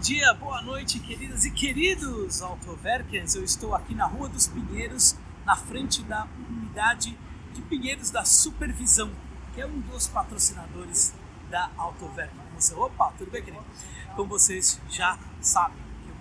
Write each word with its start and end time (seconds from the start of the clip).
dia, 0.00 0.32
boa 0.32 0.62
noite, 0.62 0.98
queridas 0.98 1.44
e 1.44 1.50
queridos 1.50 2.40
Autoverkens. 2.40 3.34
Eu 3.34 3.44
estou 3.44 3.74
aqui 3.74 3.94
na 3.94 4.06
Rua 4.06 4.30
dos 4.30 4.46
Pinheiros, 4.46 5.14
na 5.44 5.54
frente 5.54 6.02
da 6.02 6.26
unidade 6.48 7.18
de 7.52 7.60
Pinheiros 7.60 8.10
da 8.10 8.24
Supervisão, 8.24 9.10
que 9.54 9.60
é 9.60 9.66
um 9.66 9.78
dos 9.80 10.08
patrocinadores 10.08 11.12
da 11.50 11.70
Autoverken. 11.76 12.40
Você, 12.56 12.74
opa, 12.74 13.12
tudo 13.18 13.30
bem, 13.30 13.42
querido? 13.42 13.62
Como 14.16 14.30
vocês 14.30 14.80
já 14.88 15.18
sabem, 15.42 15.76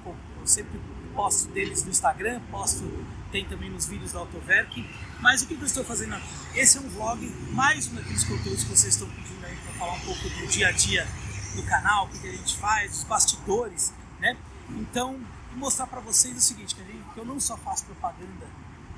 eu, 0.05 0.15
eu 0.41 0.45
sempre 0.45 0.77
posto 1.15 1.49
deles 1.51 1.81
no 1.85 1.89
Instagram, 1.89 2.41
posto 2.51 2.83
tem 3.31 3.45
também 3.45 3.69
nos 3.69 3.85
vídeos 3.85 4.11
da 4.11 4.19
Autoverk. 4.19 4.85
Mas 5.21 5.41
o 5.41 5.47
que 5.47 5.53
eu 5.53 5.63
estou 5.63 5.85
fazendo 5.85 6.15
aqui? 6.15 6.27
Esse 6.53 6.79
é 6.79 6.81
um 6.81 6.89
vlog, 6.89 7.25
mais 7.51 7.87
um 7.87 7.95
daqueles 7.95 8.25
conteúdos 8.25 8.61
que 8.61 8.69
vocês 8.71 8.93
estão 8.93 9.09
pedindo 9.09 9.45
aí 9.45 9.55
para 9.55 9.73
falar 9.75 9.93
um 9.93 9.99
pouco 10.01 10.29
do 10.29 10.47
dia 10.47 10.67
a 10.67 10.71
dia 10.73 11.07
do 11.55 11.63
canal, 11.63 12.05
o 12.05 12.09
que 12.09 12.27
a 12.27 12.31
gente 12.31 12.57
faz, 12.57 12.97
os 12.97 13.03
bastidores, 13.03 13.93
né? 14.19 14.37
Então, 14.69 15.19
mostrar 15.55 15.87
para 15.87 15.99
vocês 15.99 16.37
o 16.37 16.41
seguinte, 16.41 16.75
que, 16.75 16.83
gente, 16.83 17.03
que, 17.13 17.19
eu 17.19 17.25
não 17.25 17.39
só 17.39 17.57
faço 17.57 17.85
propaganda 17.85 18.47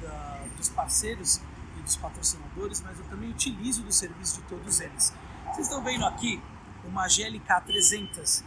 da, 0.02 0.44
dos 0.58 0.70
parceiros 0.70 1.42
e 1.78 1.82
dos 1.82 1.95
patrocinadores, 1.95 2.82
mas 2.82 2.98
eu 3.00 3.06
também 3.06 3.30
utilizo 3.30 3.84
do 3.84 3.92
serviço 3.92 4.42
de 4.42 4.48
todos 4.48 4.80
eles. 4.80 5.14
Vocês 5.45 5.68
estão 5.68 5.84
vendo 5.84 6.06
aqui 6.06 6.42
uma 6.84 7.08
GLK 7.08 7.62
300. 7.66 8.44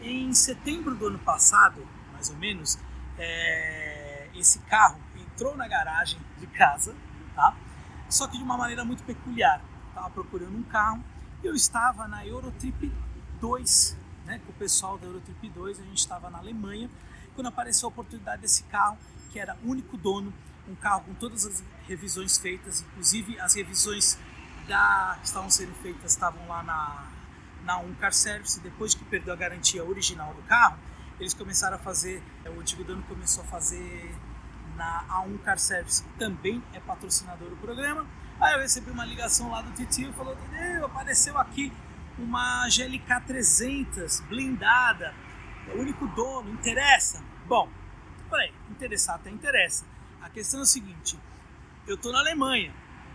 Em 0.00 0.32
setembro 0.32 0.94
do 0.94 1.08
ano 1.08 1.18
passado, 1.18 1.86
mais 2.12 2.30
ou 2.30 2.36
menos, 2.36 2.78
é, 3.18 4.28
esse 4.34 4.60
carro 4.60 4.98
entrou 5.16 5.56
na 5.56 5.66
garagem 5.66 6.20
de 6.38 6.46
casa, 6.46 6.94
tá? 7.34 7.56
Só 8.08 8.26
que 8.28 8.38
de 8.38 8.42
uma 8.42 8.56
maneira 8.56 8.84
muito 8.84 9.02
peculiar. 9.02 9.60
Estava 9.88 10.10
procurando 10.10 10.56
um 10.56 10.62
carro, 10.62 11.02
eu 11.42 11.54
estava 11.54 12.06
na 12.06 12.24
Eurotrip 12.24 12.92
2, 13.40 13.96
né, 14.26 14.40
com 14.44 14.52
o 14.52 14.54
pessoal 14.54 14.98
da 14.98 15.06
Eurotrip 15.06 15.48
2, 15.48 15.80
a 15.80 15.82
gente 15.84 15.98
estava 15.98 16.28
na 16.30 16.38
Alemanha, 16.38 16.90
quando 17.34 17.46
apareceu 17.46 17.88
a 17.88 17.90
oportunidade 17.90 18.42
desse 18.42 18.62
carro, 18.64 18.98
que 19.30 19.38
era 19.38 19.56
único 19.64 19.96
dono, 19.96 20.32
um 20.68 20.74
carro 20.74 21.02
com 21.04 21.14
todas 21.14 21.46
as 21.46 21.64
revisões 21.86 22.36
feitas, 22.36 22.82
inclusive 22.82 23.38
as 23.40 23.54
revisões 23.54 24.18
da, 24.66 25.16
que 25.20 25.26
estavam 25.26 25.50
sendo 25.50 25.74
feitas 25.76 26.12
estavam 26.12 26.46
lá 26.46 26.62
na, 26.62 27.06
na 27.64 27.78
Um 27.78 27.94
Car 27.94 28.12
Service, 28.12 28.60
depois 28.60 28.94
que 28.94 29.04
perdeu 29.04 29.32
a 29.32 29.36
garantia 29.36 29.84
original 29.84 30.34
do 30.34 30.42
carro, 30.42 30.78
eles 31.18 31.34
começaram 31.34 31.76
a 31.76 31.78
fazer, 31.78 32.22
o 32.46 32.60
antigo 32.60 32.84
dono 32.84 33.02
começou 33.02 33.42
a 33.42 33.46
fazer 33.46 34.14
na 34.76 35.04
A1 35.08 35.38
Car 35.42 35.58
Service, 35.58 36.02
que 36.02 36.18
também 36.18 36.62
é 36.72 36.80
patrocinador 36.80 37.48
do 37.50 37.56
programa. 37.56 38.06
Aí 38.40 38.54
eu 38.54 38.60
recebi 38.60 38.90
uma 38.90 39.04
ligação 39.04 39.50
lá 39.50 39.60
do 39.60 39.72
Titio, 39.72 40.12
falou, 40.12 40.36
Titio, 40.36 40.84
apareceu 40.84 41.36
aqui 41.36 41.72
uma 42.18 42.68
GLK 42.68 43.20
300 43.26 44.20
blindada, 44.20 45.14
é 45.68 45.72
o 45.72 45.80
único 45.80 46.06
dono, 46.08 46.50
interessa? 46.50 47.22
Bom, 47.46 47.68
falei, 48.28 48.52
interessar 48.70 49.16
até 49.16 49.30
interessa. 49.30 49.84
A 50.20 50.28
questão 50.28 50.60
é 50.60 50.62
o 50.64 50.66
seguinte, 50.66 51.18
eu 51.86 51.94
estou 51.94 52.12
na 52.12 52.18
Alemanha. 52.18 52.72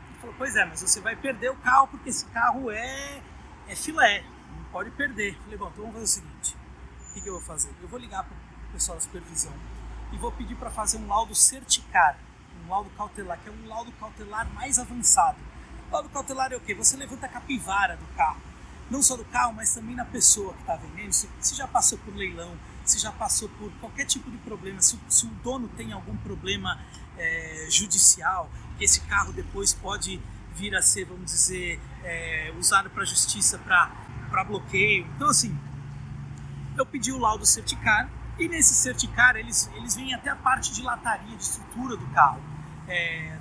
Ele 0.09 0.19
falou, 0.19 0.35
pois 0.37 0.55
é, 0.55 0.65
mas 0.65 0.81
você 0.81 1.01
vai 1.01 1.15
perder 1.15 1.51
o 1.51 1.55
carro 1.57 1.87
porque 1.87 2.09
esse 2.09 2.25
carro 2.27 2.71
é, 2.71 3.21
é 3.67 3.75
filé, 3.75 4.23
não 4.55 4.63
pode 4.71 4.89
perder. 4.91 5.37
Falei, 5.43 5.57
bom, 5.57 5.67
então 5.67 5.85
vamos 5.85 5.93
fazer 5.93 6.03
o 6.03 6.07
seguinte, 6.07 6.57
o 7.09 7.13
que, 7.13 7.21
que 7.21 7.29
eu 7.29 7.33
vou 7.33 7.41
fazer? 7.41 7.73
Eu 7.81 7.87
vou 7.87 7.99
ligar 7.99 8.23
para 8.23 8.33
o 8.33 8.71
pessoal 8.71 8.97
da 8.97 9.01
supervisão 9.01 9.53
e 10.11 10.17
vou 10.17 10.31
pedir 10.31 10.55
para 10.55 10.69
fazer 10.69 10.97
um 10.97 11.07
laudo 11.07 11.35
certicar, 11.35 12.17
um 12.63 12.69
laudo 12.69 12.89
cautelar, 12.91 13.37
que 13.39 13.49
é 13.49 13.51
um 13.51 13.67
laudo 13.67 13.91
cautelar 13.93 14.47
mais 14.53 14.79
avançado. 14.79 15.37
O 15.89 15.93
laudo 15.93 16.09
cautelar 16.09 16.53
é 16.53 16.55
o 16.55 16.61
quê? 16.61 16.73
Você 16.73 16.95
levanta 16.95 17.25
a 17.25 17.29
capivara 17.29 17.97
do 17.97 18.05
carro 18.15 18.52
não 18.89 19.01
só 19.01 19.15
do 19.15 19.25
carro, 19.25 19.53
mas 19.53 19.73
também 19.73 19.95
na 19.95 20.05
pessoa 20.05 20.53
que 20.53 20.61
está 20.61 20.75
vendendo. 20.75 21.13
Se, 21.13 21.29
se, 21.39 21.55
já 21.55 21.67
passou 21.67 21.97
por 21.99 22.15
leilão, 22.15 22.55
se 22.85 22.99
já 22.99 23.11
passou 23.11 23.49
por 23.49 23.71
qualquer 23.79 24.05
tipo 24.05 24.29
de 24.29 24.37
problema, 24.37 24.81
se, 24.81 24.99
se 25.09 25.25
o 25.25 25.29
dono 25.43 25.67
tem 25.69 25.91
algum 25.91 26.15
problema 26.17 26.79
é, 27.17 27.67
judicial, 27.69 28.49
que 28.77 28.83
esse 28.83 29.01
carro 29.01 29.31
depois 29.33 29.73
pode 29.73 30.21
vir 30.55 30.75
a 30.75 30.81
ser, 30.81 31.05
vamos 31.05 31.25
dizer, 31.25 31.79
é, 32.03 32.53
usado 32.57 32.89
para 32.89 33.03
justiça 33.05 33.57
para 33.57 34.43
bloqueio. 34.43 35.07
Então, 35.15 35.29
assim, 35.29 35.57
eu 36.77 36.85
pedi 36.85 37.11
o 37.11 37.17
laudo 37.17 37.45
certicar 37.45 38.09
e 38.37 38.47
nesse 38.47 38.73
certicar 38.73 39.35
eles, 39.35 39.69
eles 39.75 39.95
vêm 39.95 40.13
até 40.13 40.29
a 40.29 40.35
parte 40.35 40.73
de 40.73 40.81
lataria, 40.81 41.35
de 41.35 41.43
estrutura 41.43 41.95
do 41.95 42.05
carro, 42.07 42.41
é, 42.87 43.37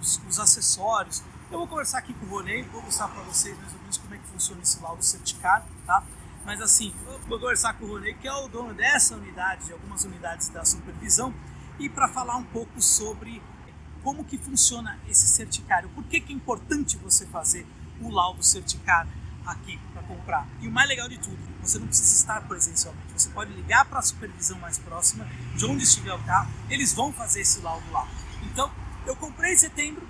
os, 0.00 0.20
os 0.28 0.40
acessórios, 0.40 1.22
eu 1.50 1.58
vou 1.58 1.66
conversar 1.66 1.98
aqui 1.98 2.14
com 2.14 2.26
o 2.26 2.28
Ronei, 2.28 2.62
vou 2.62 2.80
mostrar 2.80 3.08
para 3.08 3.22
vocês 3.22 3.56
mais 3.58 3.72
ou 3.72 3.80
menos 3.80 3.98
como 3.98 4.14
é 4.14 4.18
que 4.18 4.26
funciona 4.26 4.62
esse 4.62 4.80
laudo 4.80 5.02
certificado, 5.02 5.66
tá? 5.84 6.04
Mas 6.44 6.60
assim, 6.60 6.94
vou 7.26 7.38
conversar 7.38 7.74
com 7.74 7.84
o 7.84 7.88
Ronei, 7.88 8.14
que 8.14 8.28
é 8.28 8.32
o 8.32 8.46
dono 8.46 8.72
dessa 8.72 9.16
unidade, 9.16 9.66
de 9.66 9.72
algumas 9.72 10.04
unidades 10.04 10.48
da 10.48 10.64
supervisão, 10.64 11.34
e 11.78 11.88
para 11.88 12.06
falar 12.06 12.36
um 12.36 12.44
pouco 12.44 12.80
sobre 12.80 13.42
como 14.02 14.24
que 14.24 14.38
funciona 14.38 14.98
esse 15.08 15.26
certificado, 15.26 15.88
por 15.90 16.04
que, 16.04 16.20
que 16.20 16.32
é 16.32 16.36
importante 16.36 16.96
você 16.96 17.26
fazer 17.26 17.66
o 18.00 18.08
laudo 18.08 18.42
certificado 18.42 19.10
aqui 19.44 19.78
para 19.92 20.02
comprar. 20.02 20.46
E 20.60 20.68
o 20.68 20.70
mais 20.70 20.88
legal 20.88 21.08
de 21.08 21.18
tudo, 21.18 21.38
você 21.60 21.78
não 21.78 21.88
precisa 21.88 22.14
estar 22.14 22.40
presencialmente, 22.46 23.12
você 23.12 23.28
pode 23.30 23.52
ligar 23.52 23.84
para 23.86 23.98
a 23.98 24.02
supervisão 24.02 24.58
mais 24.60 24.78
próxima, 24.78 25.26
de 25.56 25.66
onde 25.66 25.82
estiver 25.82 26.14
o 26.14 26.22
carro, 26.24 26.50
eles 26.70 26.92
vão 26.92 27.12
fazer 27.12 27.40
esse 27.40 27.60
laudo 27.60 27.90
lá. 27.90 28.06
Então, 28.44 28.70
eu 29.04 29.16
comprei 29.16 29.52
em 29.52 29.56
setembro 29.56 30.08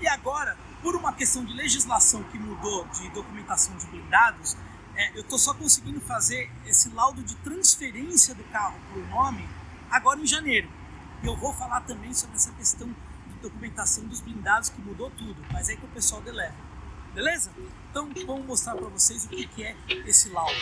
e 0.00 0.08
agora 0.08 0.56
por 0.82 0.96
uma 0.96 1.12
questão 1.12 1.44
de 1.44 1.52
legislação 1.52 2.22
que 2.24 2.38
mudou 2.38 2.86
de 2.88 3.08
documentação 3.10 3.76
de 3.76 3.86
blindados, 3.86 4.56
é, 4.96 5.10
eu 5.14 5.20
estou 5.22 5.38
só 5.38 5.54
conseguindo 5.54 6.00
fazer 6.00 6.50
esse 6.66 6.88
laudo 6.90 7.22
de 7.22 7.34
transferência 7.36 8.34
do 8.34 8.44
carro 8.44 8.78
para 8.90 9.00
o 9.00 9.06
nome 9.06 9.48
agora 9.90 10.20
em 10.20 10.26
janeiro. 10.26 10.68
E 11.22 11.26
eu 11.26 11.36
vou 11.36 11.52
falar 11.52 11.80
também 11.82 12.12
sobre 12.14 12.36
essa 12.36 12.52
questão 12.52 12.88
de 12.88 13.38
documentação 13.42 14.04
dos 14.04 14.20
blindados 14.20 14.68
que 14.68 14.80
mudou 14.80 15.10
tudo, 15.10 15.36
mas 15.52 15.68
é 15.68 15.76
que 15.76 15.84
o 15.84 15.88
pessoal 15.88 16.20
deleva. 16.22 16.54
Beleza? 17.14 17.50
Então 17.90 18.08
vamos 18.26 18.46
mostrar 18.46 18.76
para 18.76 18.88
vocês 18.88 19.24
o 19.24 19.28
que, 19.28 19.46
que 19.46 19.64
é 19.64 19.76
esse 20.06 20.28
laudo. 20.30 20.54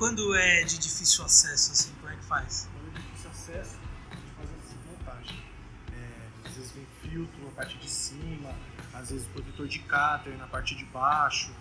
Quando 0.00 0.34
é 0.34 0.64
de 0.64 0.78
difícil 0.78 1.22
acesso, 1.26 1.72
assim, 1.72 1.92
como 2.00 2.10
é 2.10 2.16
que 2.16 2.24
faz? 2.24 2.70
Quando 2.72 2.88
é 2.88 2.98
de 2.98 3.06
difícil 3.06 3.30
acesso, 3.32 3.76
a 4.10 4.14
gente 4.14 4.30
faz 4.34 4.48
essa 4.48 4.74
montagem. 4.90 5.44
É, 5.92 6.48
às 6.48 6.54
vezes 6.54 6.72
vem 6.72 6.86
filtro 7.02 7.44
na 7.44 7.50
parte 7.50 7.76
de 7.76 7.90
cima, 7.90 8.54
às 8.94 9.10
vezes 9.10 9.26
protetor 9.26 9.68
de 9.68 9.78
cáter 9.80 10.38
na 10.38 10.46
parte 10.46 10.74
de 10.74 10.86
baixo, 10.86 11.52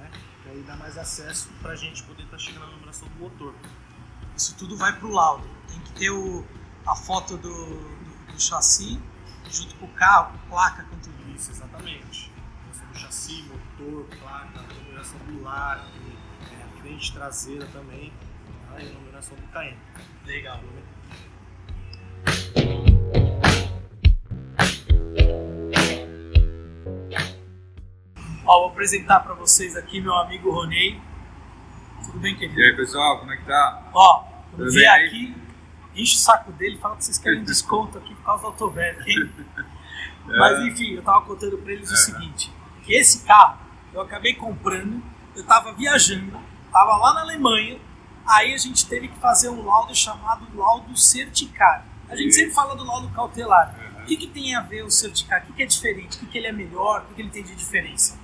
né? 0.00 0.10
Que 0.42 0.48
aí 0.48 0.64
dá 0.64 0.74
mais 0.74 0.98
acesso 0.98 1.48
para 1.62 1.74
a 1.74 1.76
gente 1.76 2.02
poder 2.02 2.24
estar 2.24 2.36
tá 2.36 2.42
chegando 2.42 2.66
na 2.66 2.72
numeração 2.72 3.06
do 3.06 3.14
motor. 3.20 3.54
Isso 4.36 4.56
tudo 4.56 4.76
vai 4.76 4.92
para 4.98 5.06
o 5.06 5.12
laudo. 5.12 5.48
Tem 5.68 5.78
que 5.78 5.92
ter 5.92 6.10
o, 6.10 6.44
a 6.84 6.96
foto 6.96 7.36
do, 7.36 7.48
do, 7.48 8.32
do 8.32 8.42
chassi 8.42 9.00
junto 9.48 9.76
com 9.76 9.86
o 9.86 9.92
carro, 9.92 10.36
com 10.36 10.48
placa, 10.48 10.82
com 10.82 10.98
tudo. 10.98 11.36
Isso, 11.36 11.52
exatamente. 11.52 12.32
Chassi, 12.94 13.44
motor, 13.44 14.06
placa, 14.18 14.60
numeração 14.82 15.20
do 15.20 15.40
lar, 15.44 15.86
frente, 16.86 17.12
traseira 17.12 17.66
também, 17.72 18.12
tá? 18.70 18.80
e 18.80 18.86
iluminação 18.86 19.36
do 19.36 19.42
KM. 19.48 19.76
Legal. 20.24 20.60
Ó, 28.46 28.60
vou 28.60 28.68
apresentar 28.68 29.20
para 29.20 29.34
vocês 29.34 29.76
aqui 29.76 30.00
meu 30.00 30.14
amigo 30.14 30.50
Ronei. 30.50 31.00
Tudo 32.04 32.20
bem, 32.20 32.36
querido? 32.36 32.60
E 32.60 32.64
aí, 32.64 32.76
pessoal, 32.76 33.18
como 33.18 33.32
é 33.32 33.36
que 33.36 33.44
tá? 33.44 33.90
Ó, 33.92 34.24
quando 34.54 34.70
vier 34.70 35.06
aqui, 35.06 35.34
enche 35.96 36.14
o 36.14 36.18
saco 36.18 36.52
dele 36.52 36.76
e 36.76 36.78
fala 36.78 36.96
que 36.96 37.04
vocês 37.04 37.18
querem 37.18 37.42
desconto 37.44 37.98
aqui 37.98 38.14
por 38.14 38.24
causa 38.24 38.42
do 38.42 38.48
Autoverk, 38.48 39.10
hein? 39.10 39.30
É. 40.28 40.38
Mas 40.38 40.58
enfim, 40.66 40.94
eu 40.94 41.02
tava 41.04 41.24
contando 41.24 41.56
para 41.56 41.72
eles 41.72 41.88
é. 41.88 41.94
o 41.94 41.96
seguinte, 41.96 42.52
que 42.82 42.92
esse 42.94 43.24
carro 43.24 43.60
eu 43.94 44.00
acabei 44.00 44.34
comprando, 44.34 45.00
eu 45.36 45.44
tava 45.44 45.72
viajando, 45.72 46.36
estava 46.66 46.96
lá 46.96 47.14
na 47.14 47.20
Alemanha, 47.22 47.78
aí 48.26 48.52
a 48.52 48.58
gente 48.58 48.86
teve 48.86 49.08
que 49.08 49.18
fazer 49.18 49.48
um 49.48 49.64
laudo 49.64 49.94
chamado 49.94 50.46
laudo 50.54 50.96
certicar. 50.96 51.86
A 52.08 52.14
gente 52.14 52.32
sempre 52.34 52.52
fala 52.52 52.76
do 52.76 52.84
laudo 52.84 53.08
cautelar. 53.10 53.74
Uhum. 53.78 54.02
O 54.02 54.06
que, 54.06 54.16
que 54.16 54.26
tem 54.28 54.54
a 54.54 54.60
ver 54.60 54.84
o 54.84 54.90
certicar? 54.90 55.42
O 55.42 55.46
que, 55.46 55.52
que 55.54 55.62
é 55.62 55.66
diferente? 55.66 56.16
O 56.16 56.20
que, 56.20 56.26
que 56.26 56.38
ele 56.38 56.46
é 56.46 56.52
melhor? 56.52 57.02
O 57.02 57.06
que, 57.06 57.14
que 57.14 57.22
ele 57.22 57.30
tem 57.30 57.42
de 57.42 57.54
diferença? 57.54 58.18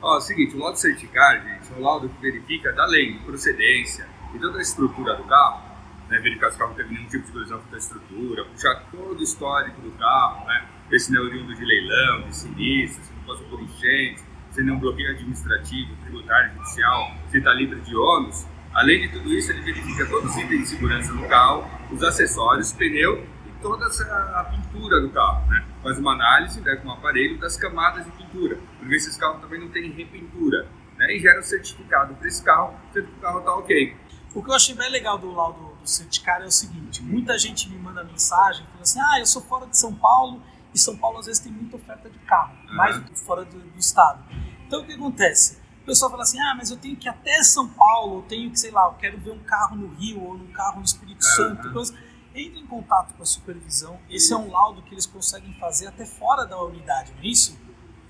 Ó, 0.00 0.14
é 0.14 0.18
o 0.18 0.20
seguinte, 0.20 0.54
o 0.54 0.58
laudo 0.58 0.78
certicar, 0.78 1.42
gente, 1.42 1.72
é 1.72 1.76
um 1.76 1.82
laudo 1.82 2.08
que 2.08 2.20
verifica 2.20 2.72
da 2.72 2.86
lei, 2.86 3.18
procedência 3.24 4.06
e 4.34 4.38
toda 4.38 4.58
a 4.58 4.62
estrutura 4.62 5.16
do 5.16 5.24
carro, 5.24 5.62
né, 6.08 6.18
verificar 6.18 6.50
se 6.50 6.56
o 6.56 6.58
carro 6.58 6.74
teve 6.74 6.94
nenhum 6.94 7.08
tipo 7.08 7.24
de 7.24 7.32
colisão 7.32 7.60
com 7.60 7.74
a 7.74 7.78
estrutura, 7.78 8.44
puxar 8.44 8.84
todo 8.90 9.18
o 9.18 9.22
histórico 9.22 9.80
do 9.80 9.90
carro, 9.92 10.46
né, 10.46 10.68
ver 10.88 10.98
se 10.98 11.12
não 11.12 11.22
é 11.22 11.24
oriundo 11.24 11.54
de 11.54 11.64
leilão, 11.64 12.22
de 12.28 12.36
sinistro, 12.36 13.04
se 13.04 13.12
não 13.12 13.22
passou 13.22 13.46
por 13.48 13.60
enchente, 13.60 14.22
se 14.50 14.62
não 14.62 14.78
bloqueio 14.78 15.10
administrativo, 15.10 15.96
tributário, 16.02 16.54
judicial, 16.54 17.12
está 17.38 17.52
livre 17.52 17.80
de 17.80 17.96
ônus. 17.96 18.46
Além 18.74 19.00
de 19.02 19.08
tudo 19.08 19.32
isso, 19.32 19.50
ele 19.52 19.62
verifica 19.62 20.04
todos 20.06 20.30
os 20.30 20.36
itens 20.36 20.60
de 20.62 20.66
segurança 20.68 21.12
do 21.12 21.26
carro, 21.28 21.64
os 21.90 22.02
acessórios, 22.02 22.72
pneu 22.72 23.26
e 23.46 23.62
toda 23.62 23.86
a 23.86 24.44
pintura 24.44 25.00
do 25.00 25.08
carro, 25.10 25.48
né? 25.48 25.64
Faz 25.82 25.98
uma 25.98 26.12
análise 26.12 26.60
né, 26.60 26.76
com 26.76 26.88
um 26.88 26.92
aparelho 26.92 27.38
das 27.38 27.56
camadas 27.56 28.04
de 28.04 28.10
pintura, 28.10 28.58
para 28.78 28.88
ver 28.88 28.98
se 29.00 29.08
esse 29.08 29.18
carro 29.18 29.40
também 29.40 29.58
não 29.60 29.68
tem 29.70 29.90
repintura, 29.90 30.66
né? 30.98 31.14
E 31.16 31.20
gera 31.20 31.40
um 31.40 31.42
certificado 31.42 32.14
para 32.14 32.28
esse 32.28 32.42
carro, 32.42 32.74
sendo 32.92 33.06
que 33.06 33.14
o 33.14 33.20
carro 33.20 33.38
está 33.38 33.54
ok. 33.54 33.96
O 34.34 34.42
que 34.42 34.50
eu 34.50 34.54
achei 34.54 34.74
bem 34.74 34.90
legal 34.90 35.16
do 35.16 35.32
laudo 35.32 35.74
do 35.80 35.88
certificado 35.88 36.44
é 36.44 36.46
o 36.46 36.50
seguinte: 36.50 37.02
muita 37.02 37.38
gente 37.38 37.70
me 37.70 37.78
manda 37.78 38.04
mensagem 38.04 38.66
falando 38.66 38.82
assim, 38.82 39.00
ah, 39.00 39.18
eu 39.20 39.24
sou 39.26 39.40
fora 39.40 39.66
de 39.66 39.78
São 39.78 39.94
Paulo 39.94 40.42
e 40.74 40.78
São 40.78 40.94
Paulo 40.98 41.18
às 41.18 41.24
vezes 41.24 41.40
tem 41.40 41.50
muita 41.50 41.76
oferta 41.76 42.10
de 42.10 42.18
carro, 42.18 42.52
Uhum. 42.68 42.76
mais 42.76 42.98
do 42.98 43.04
que 43.04 43.18
fora 43.18 43.42
do, 43.46 43.58
do 43.58 43.78
estado. 43.78 44.22
Então 44.66 44.82
o 44.82 44.84
que 44.84 44.92
acontece? 44.92 45.64
O 45.86 45.90
pessoal 45.94 46.10
fala 46.10 46.24
assim, 46.24 46.40
ah, 46.40 46.52
mas 46.56 46.68
eu 46.68 46.76
tenho 46.76 46.96
que 46.96 47.06
ir 47.06 47.10
até 47.10 47.44
São 47.44 47.68
Paulo, 47.68 48.18
eu 48.18 48.22
tenho 48.22 48.50
que, 48.50 48.58
sei 48.58 48.72
lá, 48.72 48.86
eu 48.86 48.94
quero 48.94 49.18
ver 49.18 49.30
um 49.30 49.38
carro 49.38 49.76
no 49.76 49.86
Rio 49.94 50.20
ou 50.20 50.34
um 50.34 50.48
carro 50.48 50.78
no 50.78 50.84
Espírito 50.84 51.24
Uhum. 51.24 51.30
Santo, 51.30 51.72
coisa. 51.72 51.94
Entre 52.34 52.58
em 52.58 52.66
contato 52.66 53.14
com 53.14 53.22
a 53.22 53.26
supervisão. 53.26 53.96
Esse 54.10 54.32
é 54.32 54.36
um 54.36 54.50
laudo 54.50 54.82
que 54.82 54.92
eles 54.92 55.06
conseguem 55.06 55.54
fazer 55.60 55.86
até 55.86 56.04
fora 56.04 56.44
da 56.44 56.60
unidade, 56.60 57.12
não 57.12 57.22
é 57.22 57.26
isso? 57.28 57.56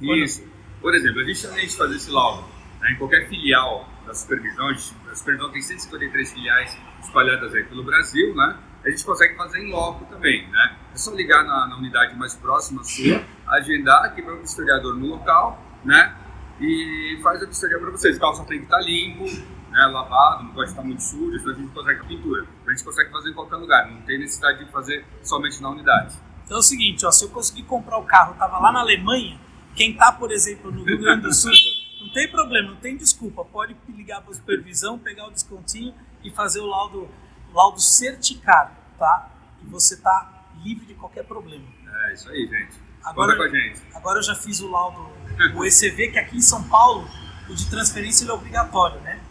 Isso. 0.00 0.42
Por 0.80 0.94
exemplo, 0.94 1.20
a 1.20 1.24
gente 1.24 1.46
além 1.46 1.66
de 1.66 1.76
fazer 1.76 1.96
esse 1.96 2.10
laudo 2.10 2.44
né, 2.80 2.92
em 2.92 2.96
qualquer 2.96 3.28
filial 3.28 3.86
da 4.06 4.14
supervisão, 4.14 4.68
a, 4.68 4.72
gente, 4.72 4.96
a 5.12 5.14
supervisão 5.14 5.52
tem 5.52 5.60
153 5.60 6.32
filiais 6.32 6.78
espalhadas 7.02 7.54
aí 7.54 7.64
pelo 7.64 7.84
Brasil, 7.84 8.34
né? 8.34 8.56
A 8.86 8.88
gente 8.88 9.04
consegue 9.04 9.36
fazer 9.36 9.58
em 9.58 9.70
loco 9.70 10.06
também, 10.06 10.48
né? 10.50 10.78
É 10.94 10.96
só 10.96 11.12
ligar 11.12 11.44
na, 11.44 11.66
na 11.66 11.76
unidade 11.76 12.16
mais 12.16 12.34
próxima 12.34 12.82
sua, 12.84 13.22
agendar 13.48 14.02
aqui 14.06 14.22
para 14.22 14.34
o 14.34 14.42
historiador 14.42 14.96
no 14.96 15.08
local, 15.08 15.62
né? 15.84 16.16
E 16.60 17.18
faz 17.22 17.42
a 17.42 17.46
vistoria 17.46 17.78
para 17.78 17.90
vocês. 17.90 18.16
O 18.16 18.20
carro 18.20 18.34
só 18.34 18.44
tem 18.44 18.58
que 18.58 18.64
estar 18.64 18.80
limpo, 18.80 19.24
né, 19.24 19.86
lavado, 19.86 20.44
não 20.44 20.52
pode 20.52 20.70
estar 20.70 20.82
muito 20.82 21.02
sujo, 21.02 21.38
senão 21.38 21.52
a 21.52 21.58
gente 21.58 21.72
consegue 21.72 22.00
a 22.00 22.04
pintura. 22.04 22.46
A 22.66 22.70
gente 22.70 22.84
consegue 22.84 23.10
fazer 23.10 23.30
em 23.30 23.34
qualquer 23.34 23.56
lugar, 23.56 23.90
não 23.90 24.00
tem 24.02 24.18
necessidade 24.18 24.64
de 24.64 24.70
fazer 24.72 25.04
somente 25.22 25.60
na 25.60 25.70
unidade. 25.70 26.16
Então 26.44 26.56
é 26.56 26.60
o 26.60 26.62
seguinte, 26.62 27.04
ó, 27.04 27.10
se 27.10 27.24
eu 27.24 27.28
conseguir 27.28 27.64
comprar 27.64 27.98
o 27.98 28.04
carro, 28.04 28.34
tava 28.38 28.58
lá 28.58 28.72
na 28.72 28.80
Alemanha, 28.80 29.38
quem 29.74 29.94
tá, 29.94 30.12
por 30.12 30.30
exemplo, 30.30 30.72
no 30.72 30.84
Rio 30.84 30.98
Grande 30.98 31.22
do 31.22 31.34
Sul, 31.34 31.52
não 32.00 32.12
tem 32.12 32.30
problema, 32.30 32.70
não 32.70 32.76
tem 32.76 32.96
desculpa, 32.96 33.44
pode 33.44 33.76
ligar 33.88 34.22
para 34.22 34.30
a 34.30 34.34
supervisão, 34.34 34.98
pegar 34.98 35.26
o 35.26 35.30
descontinho 35.30 35.94
e 36.24 36.30
fazer 36.30 36.60
o 36.60 36.66
laudo, 36.66 37.08
laudo 37.52 37.80
certificado, 37.80 38.74
tá? 38.98 39.30
E 39.62 39.66
você 39.66 39.96
tá 39.96 40.46
livre 40.62 40.86
de 40.86 40.94
qualquer 40.94 41.24
problema. 41.24 41.64
É 42.06 42.14
isso 42.14 42.30
aí, 42.30 42.46
gente. 42.46 42.85
Agora- 43.06 43.36
Conta 43.36 43.48
com 43.50 43.56
a 43.56 43.60
gente. 43.60 43.82
Agora 43.94 44.18
eu 44.18 44.22
já 44.22 44.34
fiz 44.34 44.60
o 44.60 44.68
laudo, 44.70 45.08
o 45.54 45.64
ECV, 45.64 46.10
que 46.10 46.18
aqui 46.18 46.36
em 46.36 46.42
São 46.42 46.62
Paulo, 46.64 47.08
o 47.48 47.54
de 47.54 47.68
transferência 47.70 48.24
ele 48.24 48.30
é 48.30 48.34
obrigatório, 48.34 49.00
né? 49.00 49.22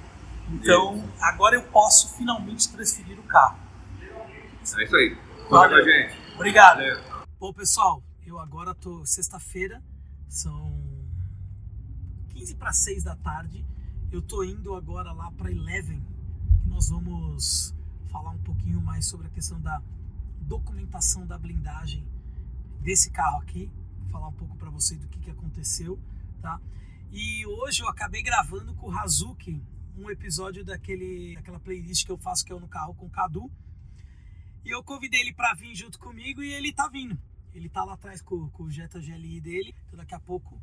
Então, 0.50 1.04
agora 1.20 1.56
eu 1.56 1.64
posso 1.64 2.16
finalmente 2.16 2.72
transferir 2.72 3.20
o 3.20 3.24
carro. 3.24 3.58
É 4.78 4.84
isso 4.84 4.96
aí. 4.96 5.16
Conta 5.50 5.70
com 5.70 5.76
a 5.76 5.82
gente. 5.82 6.16
Obrigado. 6.36 6.78
Valeu. 6.78 7.26
Bom, 7.40 7.54
pessoal, 7.54 8.04
eu 8.26 8.40
agora 8.40 8.74
tô 8.74 9.06
sexta-feira, 9.06 9.82
são 10.30 10.72
15 12.30 12.56
para 12.56 12.72
6 12.74 13.04
da 13.04 13.16
tarde. 13.16 13.66
Eu 14.12 14.22
tô 14.22 14.44
indo 14.44 14.74
agora 14.76 15.12
lá 15.12 15.32
para 15.32 15.52
Eleven, 15.52 16.02
que 16.62 16.70
nós 16.70 16.90
vamos 16.90 17.74
falar 18.12 18.30
um 18.32 18.38
pouquinho 18.38 18.80
mais 18.82 19.06
sobre 19.08 19.28
a 19.28 19.30
questão 19.30 19.60
da 19.60 19.82
documentação 20.42 21.26
da 21.26 21.38
blindagem 21.38 22.08
desse 22.82 23.10
carro 23.12 23.42
aqui, 23.42 23.72
falar 24.12 24.28
um 24.28 24.34
pouco 24.34 24.56
para 24.56 24.70
vocês 24.70 25.00
do 25.00 25.08
que, 25.08 25.20
que 25.20 25.32
aconteceu, 25.32 26.00
tá? 26.42 26.60
E 27.12 27.46
hoje 27.46 27.82
eu 27.82 27.88
acabei 27.88 28.22
gravando 28.22 28.74
com 28.76 28.88
o 28.88 28.98
Hazuki 28.98 29.64
um 29.98 30.10
episódio 30.10 30.64
daquele, 30.64 31.36
daquela 31.36 31.60
playlist 31.60 32.06
que 32.06 32.12
eu 32.12 32.18
faço 32.18 32.46
que 32.46 32.52
é 32.52 32.56
o 32.56 32.60
No 32.60 32.68
Carro 32.68 32.94
com 32.94 33.06
o 33.06 33.10
Cadu. 33.10 33.52
E 34.64 34.70
eu 34.70 34.84
convidei 34.84 35.22
ele 35.22 35.34
para 35.34 35.54
vir 35.54 35.76
junto 35.76 35.98
comigo 36.00 36.44
e 36.44 36.52
ele 36.52 36.74
tá 36.74 36.88
vindo. 36.88 37.18
Ele 37.54 37.70
tá 37.70 37.84
lá 37.84 37.94
atrás 37.94 38.22
com, 38.22 38.50
com 38.50 38.64
o 38.64 38.72
Jetta 38.72 39.00
GLI 39.00 39.40
dele. 39.40 39.76
Então 39.86 39.98
daqui 39.98 40.14
a 40.14 40.20
pouco, 40.20 40.62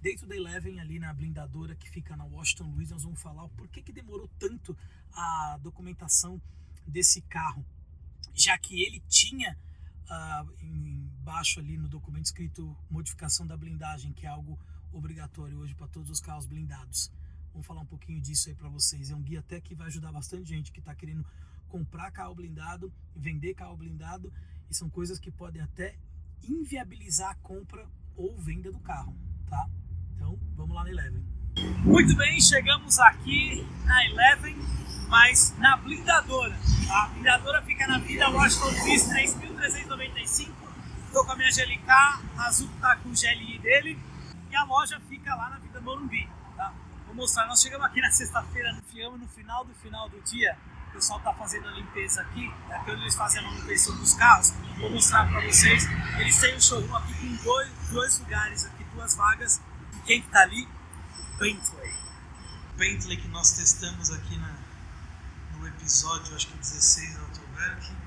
dentro 0.00 0.26
da 0.26 0.34
Eleven, 0.34 0.80
ali 0.80 0.98
na 0.98 1.12
blindadora 1.12 1.76
que 1.76 1.88
fica 1.88 2.16
na 2.16 2.24
Washington 2.24 2.70
Luiz, 2.70 2.90
nós 2.90 3.04
vamos 3.04 3.22
falar 3.22 3.44
o 3.44 3.50
porquê 3.50 3.82
que 3.82 3.92
demorou 3.92 4.28
tanto 4.38 4.76
a 5.12 5.58
documentação 5.62 6.40
desse 6.86 7.20
carro. 7.22 7.64
Já 8.34 8.58
que 8.58 8.82
ele 8.82 9.00
tinha 9.08 9.56
ah, 10.08 10.44
embaixo 10.60 11.60
ali 11.60 11.76
no 11.76 11.88
documento 11.88 12.26
escrito 12.26 12.76
modificação 12.90 13.46
da 13.46 13.56
blindagem, 13.56 14.12
que 14.12 14.26
é 14.26 14.28
algo 14.28 14.58
obrigatório 14.92 15.58
hoje 15.58 15.74
para 15.74 15.88
todos 15.88 16.10
os 16.10 16.20
carros 16.20 16.46
blindados. 16.46 17.10
Vamos 17.52 17.66
falar 17.66 17.82
um 17.82 17.86
pouquinho 17.86 18.20
disso 18.20 18.48
aí 18.48 18.54
para 18.54 18.68
vocês. 18.68 19.10
É 19.10 19.14
um 19.14 19.22
guia 19.22 19.40
até 19.40 19.60
que 19.60 19.74
vai 19.74 19.86
ajudar 19.86 20.12
bastante 20.12 20.48
gente 20.48 20.72
que 20.72 20.80
está 20.80 20.94
querendo 20.94 21.24
comprar 21.68 22.10
carro 22.10 22.34
blindado, 22.34 22.92
vender 23.14 23.54
carro 23.54 23.76
blindado, 23.76 24.32
e 24.70 24.74
são 24.74 24.88
coisas 24.90 25.18
que 25.18 25.30
podem 25.30 25.62
até 25.62 25.96
inviabilizar 26.42 27.30
a 27.30 27.34
compra 27.36 27.86
ou 28.16 28.36
venda 28.38 28.70
do 28.70 28.80
carro, 28.80 29.16
tá? 29.48 29.68
Então, 30.14 30.38
vamos 30.54 30.74
lá 30.74 30.84
na 30.84 30.90
Eleven. 30.90 31.24
Muito 31.84 32.16
bem, 32.16 32.40
chegamos 32.40 32.98
aqui 32.98 33.66
na 33.84 34.06
Eleven, 34.06 34.56
mas 35.08 35.56
na 35.58 35.76
blindadora. 35.76 36.58
A 36.90 37.08
blindadora 37.08 37.62
fica 37.62 37.86
na 37.86 37.98
Vida 37.98 38.28
Washington 38.30 38.70
Luiz 38.82 39.06
3395. 39.62 40.52
Estou 41.06 41.24
com 41.24 41.32
a 41.32 41.36
minha 41.36 41.50
GLK, 41.50 41.90
a 41.90 42.46
Azul 42.46 42.70
tá 42.80 42.96
com 42.96 43.10
o 43.10 43.12
GLI 43.12 43.58
dele 43.58 43.98
e 44.50 44.56
a 44.56 44.64
loja 44.64 45.00
fica 45.08 45.34
lá 45.34 45.50
na 45.50 45.58
Vida 45.58 45.80
Morumbi, 45.80 46.28
tá? 46.56 46.72
Vou 47.06 47.14
mostrar, 47.14 47.46
nós 47.46 47.60
chegamos 47.60 47.86
aqui 47.86 48.00
na 48.00 48.10
sexta-feira, 48.10 48.72
no 48.72 48.82
final 49.28 49.64
do 49.64 49.74
final 49.74 50.08
do 50.08 50.20
dia, 50.22 50.56
o 50.88 50.92
pessoal 50.92 51.20
tá 51.20 51.32
fazendo 51.34 51.68
a 51.68 51.70
limpeza 51.72 52.22
aqui, 52.22 52.52
é 52.70 52.78
quando 52.78 53.02
eles 53.02 53.14
fazem 53.14 53.40
a 53.40 53.44
manutenção 53.44 53.96
dos 53.96 54.14
carros, 54.14 54.52
vou 54.78 54.90
mostrar 54.90 55.28
para 55.28 55.40
vocês, 55.42 55.86
eles 56.18 56.40
têm 56.40 56.56
um 56.56 56.60
showroom 56.60 56.96
aqui 56.96 57.14
com 57.14 57.44
dois, 57.44 57.70
dois 57.90 58.18
lugares 58.18 58.66
aqui, 58.66 58.84
duas 58.94 59.14
vagas, 59.14 59.60
e 59.94 59.98
quem 60.00 60.22
que 60.22 60.28
tá 60.28 60.40
ali? 60.40 60.66
Bentley. 61.38 61.94
Bentley 62.76 63.16
que 63.18 63.28
nós 63.28 63.52
testamos 63.52 64.10
aqui 64.10 64.36
na, 64.38 64.54
no 65.58 65.68
episódio, 65.68 66.34
acho 66.34 66.48
que 66.48 66.56
16 66.56 67.14
do 67.14 67.20
Autoverk. 67.20 68.01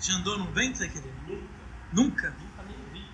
Já 0.00 0.14
andou 0.14 0.38
no 0.38 0.46
Bentley, 0.46 0.88
querido? 0.90 1.48
Nunca? 1.92 2.30
Nunca 2.30 2.62
nem 2.64 2.76
vi. 2.92 3.08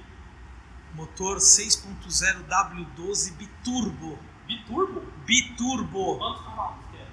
Motor 0.94 1.38
6.0 1.38 2.44
W12 2.48 3.32
biturbo. 3.36 4.18
Biturbo? 4.46 5.00
Biturbo. 5.24 6.18
Quantos 6.18 6.44
cavalos 6.44 6.84
que 6.90 6.96
é? 6.98 7.06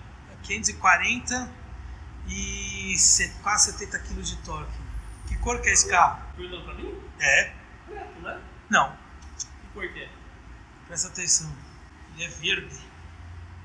540 0.43 1.51
e 2.27 2.97
se- 2.97 3.29
quase 3.43 3.71
70 3.73 3.99
kg 3.99 4.21
de 4.21 4.35
torque. 4.37 4.79
Que 5.27 5.37
cor 5.37 5.61
que 5.61 5.69
é 5.69 5.73
esse 5.73 5.87
carro? 5.89 6.21
Perguntando 6.35 6.63
pra 6.65 6.73
mim? 6.75 6.99
É? 7.19 7.53
Preto, 7.87 8.19
né? 8.21 8.41
Não. 8.69 8.91
Que 9.37 9.67
cor 9.73 9.87
que 9.93 9.99
é? 9.99 10.09
Presta 10.87 11.07
atenção. 11.09 11.51
Ele 12.15 12.23
é 12.23 12.27
verde. 12.27 12.79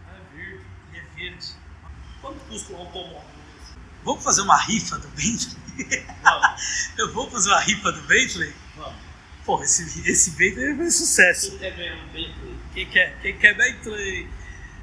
Ah, 0.06 0.12
é 0.16 0.37
verde. 0.37 0.64
Ele 0.92 0.99
é 0.99 1.02
verde. 1.14 1.54
Quanto 2.20 2.38
custa 2.46 2.73
um 2.75 2.76
automóvel? 2.78 3.25
Vamos 4.04 4.23
fazer 4.23 4.42
uma 4.42 4.56
rifa 4.56 4.99
do 4.99 5.08
Bentley? 5.08 5.56
Eu 6.99 7.12
vou 7.12 7.30
fazer 7.30 7.50
uma 7.50 7.61
rifa 7.61 7.90
do 7.90 8.02
Bentley? 8.02 8.54
vamos. 8.76 8.94
Pô, 9.44 9.62
esse, 9.62 10.08
esse 10.08 10.30
Bentley 10.32 10.76
foi 10.76 10.90
sucesso. 10.90 11.50
Quem 11.50 11.58
quer 11.58 11.76
ganhar 11.76 11.96
um 11.96 12.06
Bentley? 12.08 12.58
Quem 12.75 12.87
quer? 12.90 13.18
Quem 13.20 13.38
quer 13.38 13.56
Bentley? 13.56 14.28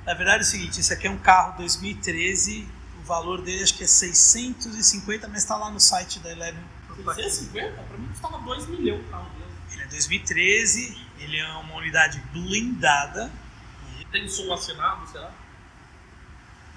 Na 0.06 0.14
verdade 0.16 0.40
é 0.40 0.42
o 0.42 0.50
seguinte, 0.50 0.80
esse 0.80 0.92
aqui 0.92 1.08
é 1.08 1.12
um 1.12 1.18
carro 1.18 1.58
2013, 1.58 2.68
o 3.00 3.04
valor 3.04 3.42
dele 3.42 3.62
acho 3.64 3.76
que 3.76 3.84
é 3.84 3.88
650, 3.88 5.28
mas 5.28 5.38
está 5.38 5.56
lá 5.56 5.70
no 5.70 5.80
site 5.80 6.20
da 6.20 6.32
Eleven. 6.32 6.64
650? 7.16 7.84
Pra 7.84 7.98
mim 7.98 8.08
custava 8.08 8.40
2 8.40 8.68
milhões 8.68 9.06
o 9.06 9.10
carro 9.10 9.30
dele. 9.30 9.52
Ele 9.72 9.84
é 9.84 9.88
2013, 9.88 11.08
ele 11.20 11.38
é 11.38 11.48
uma 11.54 11.76
unidade 11.76 12.20
blindada. 12.34 13.32
Tem 14.12 14.28
som 14.28 14.52
assinado, 14.52 15.08
será? 15.10 15.32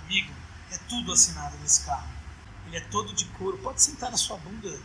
Amigo, 0.05 0.33
é 0.71 0.79
tudo 0.89 1.13
assinado 1.13 1.57
nesse 1.59 1.85
carro. 1.85 2.14
Ele 2.67 2.77
é 2.77 2.81
todo 2.81 3.13
de 3.13 3.25
couro. 3.27 3.59
Pode 3.59 3.83
sentar 3.83 4.11
na 4.11 4.17
sua 4.17 4.37
bunda 4.39 4.69
aí. 4.69 4.77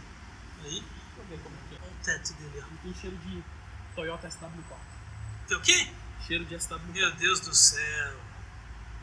Deixa 0.63 0.83
eu 1.17 1.25
ver 1.25 1.39
como 1.39 1.55
que 1.69 1.75
é. 1.75 1.79
Olha 1.81 1.91
o 1.91 2.03
teto 2.03 2.33
dele, 2.33 2.63
ó. 2.63 2.67
Ele 2.67 2.79
tem 2.83 2.93
cheiro 2.95 3.17
de 3.17 3.43
Toyota 3.95 4.27
SW4. 4.27 4.77
Tem 5.47 5.57
o 5.57 5.61
quê? 5.61 5.91
Cheiro 6.25 6.45
de 6.45 6.55
SW4. 6.55 6.79
Meu 6.93 7.15
Deus 7.15 7.39
do 7.39 7.53
céu. 7.53 8.19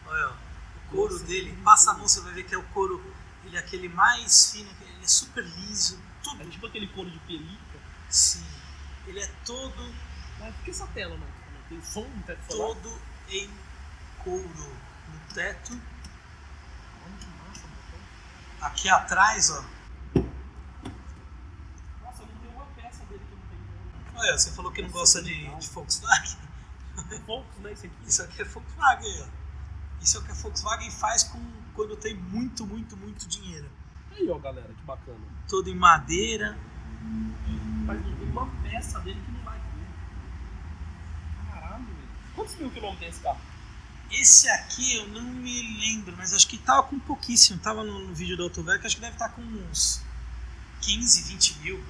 Olha, 0.06 0.30
o 0.30 0.90
couro 0.90 1.18
dele. 1.20 1.56
Passa 1.64 1.90
a 1.90 1.94
mão, 1.94 2.06
você 2.06 2.20
vai 2.20 2.32
ver 2.32 2.44
que 2.44 2.54
é 2.54 2.58
o 2.58 2.62
couro. 2.68 3.14
Ele 3.44 3.56
é 3.56 3.60
aquele 3.60 3.88
mais 3.88 4.52
fino, 4.52 4.68
ele 4.80 5.04
é 5.04 5.08
super 5.08 5.44
liso. 5.44 5.98
Tudo. 6.22 6.42
É 6.42 6.46
tipo 6.46 6.66
aquele 6.66 6.88
couro 6.88 7.10
de 7.10 7.18
pelica. 7.20 7.78
Sim. 8.08 8.44
Ele 9.06 9.20
é 9.20 9.26
todo, 9.44 9.94
Mas 10.40 10.54
por 10.54 10.64
que 10.64 10.70
essa 10.70 10.86
tela, 10.88 11.16
não? 11.16 11.26
Tem 11.68 11.82
som 11.82 12.02
no 12.04 12.22
teto 12.22 12.52
solar? 12.52 12.74
todo 12.76 13.00
em 13.28 13.50
couro. 14.22 14.76
No 15.08 15.34
teto. 15.34 15.72
Olha 15.72 17.16
que 17.18 17.26
massa, 17.26 17.66
motor. 17.66 18.00
Aqui 18.60 18.88
atrás, 18.88 19.50
ó. 19.50 19.64
Nossa, 22.02 22.22
não 22.22 22.36
tem 22.40 22.50
uma 22.54 22.66
peça 22.76 23.04
dele 23.04 23.22
que 23.28 23.34
não 23.34 23.42
tem 23.48 24.20
Olha, 24.20 24.38
você 24.38 24.50
falou 24.52 24.72
que 24.72 24.82
não 24.82 24.90
gosta 24.90 25.22
de, 25.22 25.48
de 25.56 25.68
Volkswagen. 25.68 26.38
como. 26.94 27.20
Poucos, 27.20 27.58
né? 27.58 27.72
Isso 27.72 27.86
aqui. 27.86 27.94
Isso 28.06 28.22
aqui 28.22 28.42
é 28.42 28.44
Volkswagen, 28.44 29.22
ó. 29.22 29.26
Isso 30.02 30.16
é 30.16 30.20
o 30.20 30.24
que 30.24 30.30
a 30.30 30.34
Volkswagen 30.34 30.90
faz 30.90 31.22
com, 31.24 31.40
quando 31.74 31.96
tem 31.96 32.14
muito, 32.14 32.66
muito, 32.66 32.96
muito 32.96 33.26
dinheiro. 33.28 33.68
Aí, 34.12 34.28
ó, 34.30 34.38
galera, 34.38 34.68
que 34.68 34.82
bacana. 34.84 35.18
Todo 35.48 35.68
em 35.68 35.74
madeira. 35.74 36.56
Mas 37.02 38.04
não 38.04 38.16
tem 38.16 38.28
uma 38.28 38.46
peça 38.62 38.98
dele 39.00 39.20
que 39.24 39.30
não 39.32 39.42
vai 39.44 39.58
comer. 39.58 39.86
Caralho, 41.52 41.84
velho. 41.84 42.08
Quantos 42.34 42.54
mil 42.56 42.70
quilômetros 42.70 43.00
tem 43.00 43.08
esse 43.08 43.20
carro? 43.20 43.40
Esse 44.10 44.48
aqui 44.48 44.96
eu 44.96 45.08
não 45.08 45.22
me 45.22 45.80
lembro, 45.80 46.16
mas 46.16 46.32
acho 46.32 46.46
que 46.46 46.58
tava 46.58 46.84
com 46.84 46.98
pouquíssimo. 46.98 47.58
Tava 47.58 47.82
no, 47.82 48.08
no 48.08 48.14
vídeo 48.14 48.36
do 48.36 48.44
Autover 48.44 48.80
que 48.80 48.86
acho 48.86 48.96
que 48.96 49.00
deve 49.00 49.14
estar 49.14 49.30
com 49.30 49.42
uns 49.42 50.02
15, 50.82 51.22
20 51.22 51.58
mil. 51.58 51.84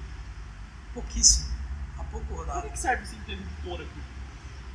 Pouquíssimo. 0.93 1.55
Há 1.97 2.03
pouco 2.05 2.25
Por 2.27 2.37
rodado. 2.39 2.63
que 2.63 2.73
que 2.73 2.79
serve 2.79 3.03
esse 3.03 3.15
interruptor 3.15 3.81
aqui? 3.81 4.01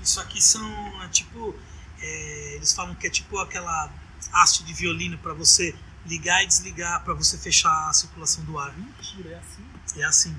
Isso 0.01 0.21
aqui 0.21 0.41
são 0.43 1.03
é, 1.03 1.09
tipo. 1.09 1.55
é, 2.01 2.55
eles 2.57 2.73
falam 2.73 2.95
que 2.95 3.07
é 3.07 3.11
tipo 3.11 3.39
aquela 3.39 3.91
haste 4.33 4.63
de 4.65 4.73
violino 4.73 5.19
para 5.19 5.33
você 5.33 5.75
ligar 6.07 6.43
e 6.43 6.47
desligar 6.47 7.03
para 7.05 7.15
você 7.15 7.39
fechar 7.39 7.89
a 7.89 7.93
circulação 7.93 8.45
do 8.45 8.59
ar. 8.59 8.77
Mentira, 8.77 9.31
é 9.31 9.39
assim. 9.39 10.01
É 10.01 10.05
assim. 10.05 10.37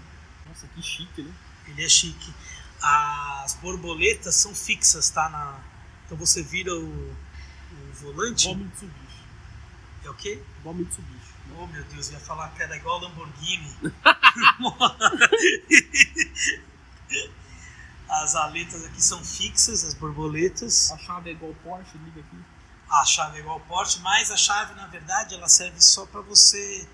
Nossa, 0.47 0.67
que 0.67 0.81
chique, 0.81 1.21
né? 1.21 1.33
Ele 1.67 1.83
é 1.83 1.89
chique. 1.89 2.33
As 2.81 3.53
borboletas 3.55 4.35
são 4.35 4.53
fixas, 4.53 5.09
tá? 5.09 5.29
Na... 5.29 5.59
Então 6.05 6.17
você 6.17 6.43
vira 6.43 6.73
o, 6.73 6.83
o 6.83 7.93
volante. 7.93 8.49
Igual 8.49 8.65
Mitsubishi. 8.65 9.23
É 10.03 10.09
o 10.09 10.13
quê? 10.13 10.43
Igual 10.59 10.75
Mitsubishi. 10.75 11.33
Oh 11.57 11.67
meu 11.67 11.83
Deus, 11.85 12.07
eu 12.07 12.13
ia 12.13 12.19
falar 12.19 12.49
que 12.49 12.63
era 12.63 12.75
igual 12.75 12.99
Lamborghini. 12.99 13.71
as 18.09 18.35
aletas 18.35 18.85
aqui 18.85 19.01
são 19.01 19.23
fixas, 19.23 19.83
as 19.83 19.93
borboletas. 19.93 20.91
A 20.91 20.97
chave 20.97 21.29
é 21.29 21.33
igual 21.33 21.53
Porsche, 21.63 21.97
liga 21.97 22.21
aqui. 22.21 22.37
A 22.89 23.05
chave 23.05 23.37
é 23.37 23.41
igual 23.41 23.59
Porsche, 23.61 23.99
mas 24.01 24.31
a 24.31 24.37
chave, 24.37 24.73
na 24.75 24.87
verdade, 24.87 25.35
ela 25.35 25.49
serve 25.49 25.81
só 25.81 26.05
para 26.05 26.21
você 26.21 26.87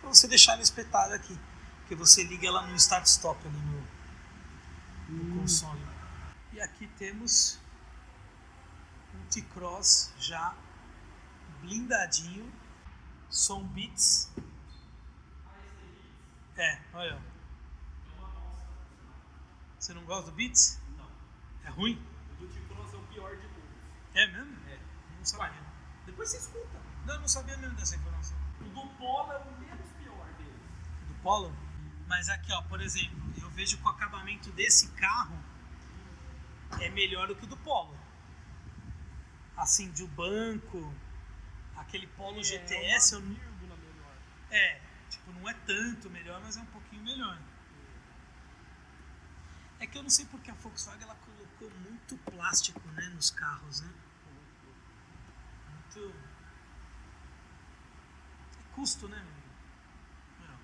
pra 0.00 0.10
você 0.10 0.28
deixar 0.28 0.52
ela 0.52 0.62
espetada 0.62 1.14
aqui. 1.14 1.36
Porque 1.80 1.94
você 1.94 2.22
liga 2.22 2.46
ela 2.46 2.66
no 2.66 2.76
start-stop 2.76 3.40
ali 3.46 3.56
no, 3.56 3.88
no 5.08 5.40
console. 5.40 5.80
E 6.52 6.60
aqui 6.60 6.86
temos 6.98 7.58
T-Cross 9.28 10.14
já 10.18 10.54
blindadinho, 11.60 12.52
som 13.30 13.62
Beats. 13.64 14.30
É, 16.56 16.80
olha. 16.92 17.20
Você 19.78 19.94
não 19.94 20.04
gosta 20.04 20.30
do 20.30 20.36
Beats? 20.36 20.80
Não. 20.96 21.08
É 21.64 21.70
ruim? 21.70 22.02
O 22.32 22.34
do 22.36 22.48
T-Cross 22.48 22.94
é 22.94 22.96
o 22.96 23.02
pior 23.02 23.36
de 23.36 23.42
todos. 23.42 24.14
É 24.14 24.26
mesmo? 24.26 24.56
É. 24.68 24.78
Não 25.16 25.24
sabia. 25.24 25.62
Depois 26.04 26.30
você 26.30 26.38
escuta. 26.38 26.80
Não, 27.06 27.14
eu 27.14 27.20
não 27.20 27.28
sabia 27.28 27.56
mesmo 27.56 27.76
dessa 27.76 27.96
informação. 27.96 28.36
O 28.60 28.64
do 28.64 28.86
Polo 28.96 29.32
é 29.32 29.38
o 29.38 29.60
menos 29.60 29.86
pior 30.02 30.26
dele. 30.36 30.60
do 31.06 31.14
Polo. 31.22 31.52
Mas 32.06 32.28
aqui, 32.28 32.52
ó, 32.52 32.62
por 32.62 32.80
exemplo, 32.80 33.18
eu 33.40 33.48
vejo 33.50 33.76
que 33.76 33.84
o 33.84 33.88
acabamento 33.88 34.50
desse 34.52 34.88
carro 34.92 35.38
é 36.80 36.88
melhor 36.90 37.28
do 37.28 37.36
que 37.36 37.44
o 37.44 37.48
do 37.48 37.56
Polo. 37.58 37.96
Assim, 39.58 39.90
de 39.90 40.04
o 40.04 40.08
banco, 40.08 40.94
aquele 41.76 42.06
Polo 42.06 42.42
GTS, 42.42 43.12
eu 43.12 43.18
é 43.18 43.22
uma 43.22 43.34
vírgula 43.34 43.76
melhor. 43.76 44.16
é, 44.50 44.80
tipo, 45.10 45.32
não 45.32 45.48
é 45.48 45.54
tanto 45.66 46.08
melhor, 46.08 46.40
mas 46.40 46.56
é 46.56 46.60
um 46.60 46.66
pouquinho 46.66 47.02
melhor. 47.02 47.38
É 49.80 49.86
que 49.86 49.98
eu 49.98 50.02
não 50.02 50.10
sei 50.10 50.24
porque 50.26 50.50
a 50.50 50.54
Volkswagen 50.54 51.02
ela 51.02 51.14
colocou 51.14 51.70
muito 51.80 52.16
plástico, 52.18 52.80
né, 52.88 53.08
nos 53.10 53.30
carros, 53.30 53.80
né? 53.80 53.92
Muito 55.72 56.14
é 58.58 58.74
custo, 58.74 59.08
né, 59.08 59.16
meu 59.16 59.32
amigo? 59.32 59.48
Não. 60.40 60.58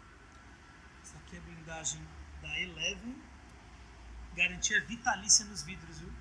Essa 1.02 1.18
aqui 1.18 1.36
é 1.36 1.38
a 1.38 1.42
blindagem 1.42 2.00
da 2.42 2.60
Eleven. 2.60 3.22
Garantia 4.34 4.84
vitalícia 4.84 5.44
nos 5.44 5.62
vidros, 5.62 6.00
viu? 6.00 6.12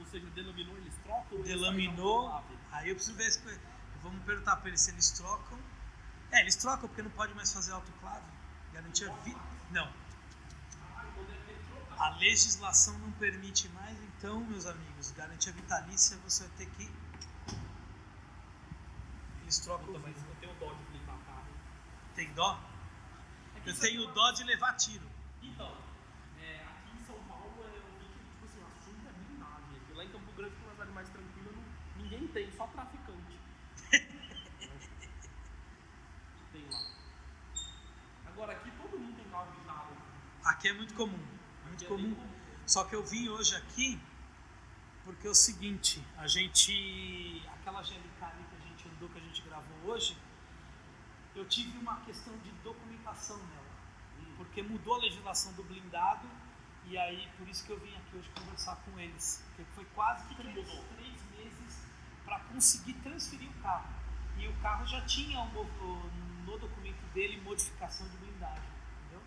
Ou 0.00 0.06
seja, 0.06 0.26
delaminou, 0.30 0.76
eles 0.78 0.94
trocam 1.04 1.42
Delaminou. 1.42 2.44
Aí 2.72 2.88
eu 2.88 2.94
preciso 2.94 3.16
ver 3.16 3.30
se. 3.30 3.60
Vamos 4.02 4.24
perguntar 4.24 4.56
pra 4.56 4.68
eles 4.68 4.80
se 4.80 4.90
eles 4.90 5.10
trocam. 5.10 5.58
É, 6.32 6.40
eles 6.40 6.56
trocam 6.56 6.88
porque 6.88 7.02
não 7.02 7.10
pode 7.10 7.34
mais 7.34 7.52
fazer 7.52 7.72
autoclave. 7.72 8.24
Garantia 8.72 9.12
vi... 9.24 9.36
Não. 9.70 9.92
A 11.98 12.08
legislação 12.16 12.98
não 12.98 13.12
permite 13.12 13.68
mais, 13.70 13.98
então, 14.02 14.40
meus 14.44 14.64
amigos, 14.64 15.10
garantia 15.10 15.52
vitalícia 15.52 16.16
você 16.24 16.44
vai 16.44 16.56
ter 16.56 16.66
que. 16.70 16.90
Eles 19.42 19.58
trocam 19.58 19.86
Puta, 19.86 19.98
também. 19.98 20.14
mas 20.16 20.26
eu 20.26 20.34
tenho 20.36 20.54
dó 20.54 20.72
de 20.72 20.84
blindar 20.84 21.18
carro. 21.26 21.44
Tem 22.14 22.32
dó? 22.32 22.58
É 23.54 23.68
Eu 23.68 23.78
tenho 23.78 24.08
é 24.08 24.12
dó 24.14 24.30
de 24.30 24.44
levar 24.44 24.74
tiro. 24.76 25.06
Então, 25.42 25.76
é, 26.40 26.64
aqui 26.64 26.96
em 26.98 27.04
São 27.04 27.22
Paulo 27.28 27.52
eu 27.58 27.82
vi 27.98 28.06
que 28.06 28.18
tipo 28.18 28.46
assim, 28.46 28.60
o 28.60 28.66
assunto 28.66 29.06
é 29.06 29.12
blindagem. 29.12 29.76
aqui. 29.76 29.92
Lá 29.92 30.04
em 30.04 30.08
Campo 30.08 30.32
Grande, 30.32 30.54
que 30.54 30.62
é 30.62 30.64
uma 30.64 30.72
cidade 30.72 30.89
mais 31.00 31.08
tranquila, 31.08 31.50
não- 31.52 32.02
ninguém 32.02 32.28
tem, 32.28 32.52
só 32.52 32.66
traficante. 32.66 33.40
tem 36.52 36.64
lá. 36.70 36.82
Agora 38.26 38.52
aqui 38.52 38.70
todo 38.72 38.98
mundo 38.98 39.16
tem 39.16 39.24
carro 39.30 39.50
blindado. 39.52 39.96
Aqui 40.44 40.68
é 40.68 40.72
muito 40.74 40.94
comum. 40.94 41.18
Muito 41.66 41.84
é 41.84 41.88
comum. 41.88 42.14
Só 42.66 42.84
que 42.84 42.94
eu 42.94 43.02
vim 43.02 43.28
hoje 43.30 43.56
aqui 43.56 43.98
porque 45.04 45.26
é 45.26 45.30
o 45.30 45.34
seguinte, 45.34 46.04
a 46.18 46.26
gente. 46.26 47.42
Aquela 47.54 47.80
GLK 47.82 48.22
ali 48.22 48.44
que 48.44 48.56
a 48.56 48.68
gente 48.68 48.88
andou, 48.88 49.08
que 49.08 49.18
a 49.18 49.22
gente 49.22 49.42
gravou 49.42 49.90
hoje, 49.90 50.16
eu 51.34 51.46
tive 51.46 51.78
uma 51.78 52.00
questão 52.02 52.36
de 52.38 52.50
documentação 52.62 53.38
nela. 53.38 53.70
Porque 54.36 54.62
mudou 54.62 54.96
a 54.96 54.98
legislação 54.98 55.52
do 55.54 55.62
blindado 55.64 56.28
e 56.90 56.98
aí 56.98 57.28
por 57.38 57.48
isso 57.48 57.64
que 57.64 57.70
eu 57.70 57.78
vim 57.78 57.94
aqui 57.96 58.16
hoje 58.16 58.28
conversar 58.36 58.74
com 58.84 58.98
eles. 58.98 59.44
Porque 59.46 59.64
foi 59.76 59.84
quase 59.94 60.26
que 60.26 60.34
três, 60.34 60.54
três 60.54 61.22
meses 61.38 61.86
para 62.24 62.40
conseguir 62.40 62.94
transferir 62.94 63.48
o 63.48 63.62
carro. 63.62 63.88
E 64.36 64.48
o 64.48 64.52
carro 64.54 64.84
já 64.86 65.00
tinha 65.02 65.40
um 65.40 65.50
no 66.44 66.58
documento 66.58 67.00
dele 67.14 67.40
modificação 67.42 68.08
de 68.08 68.16
blindagem. 68.16 68.64
Entendeu? 69.02 69.22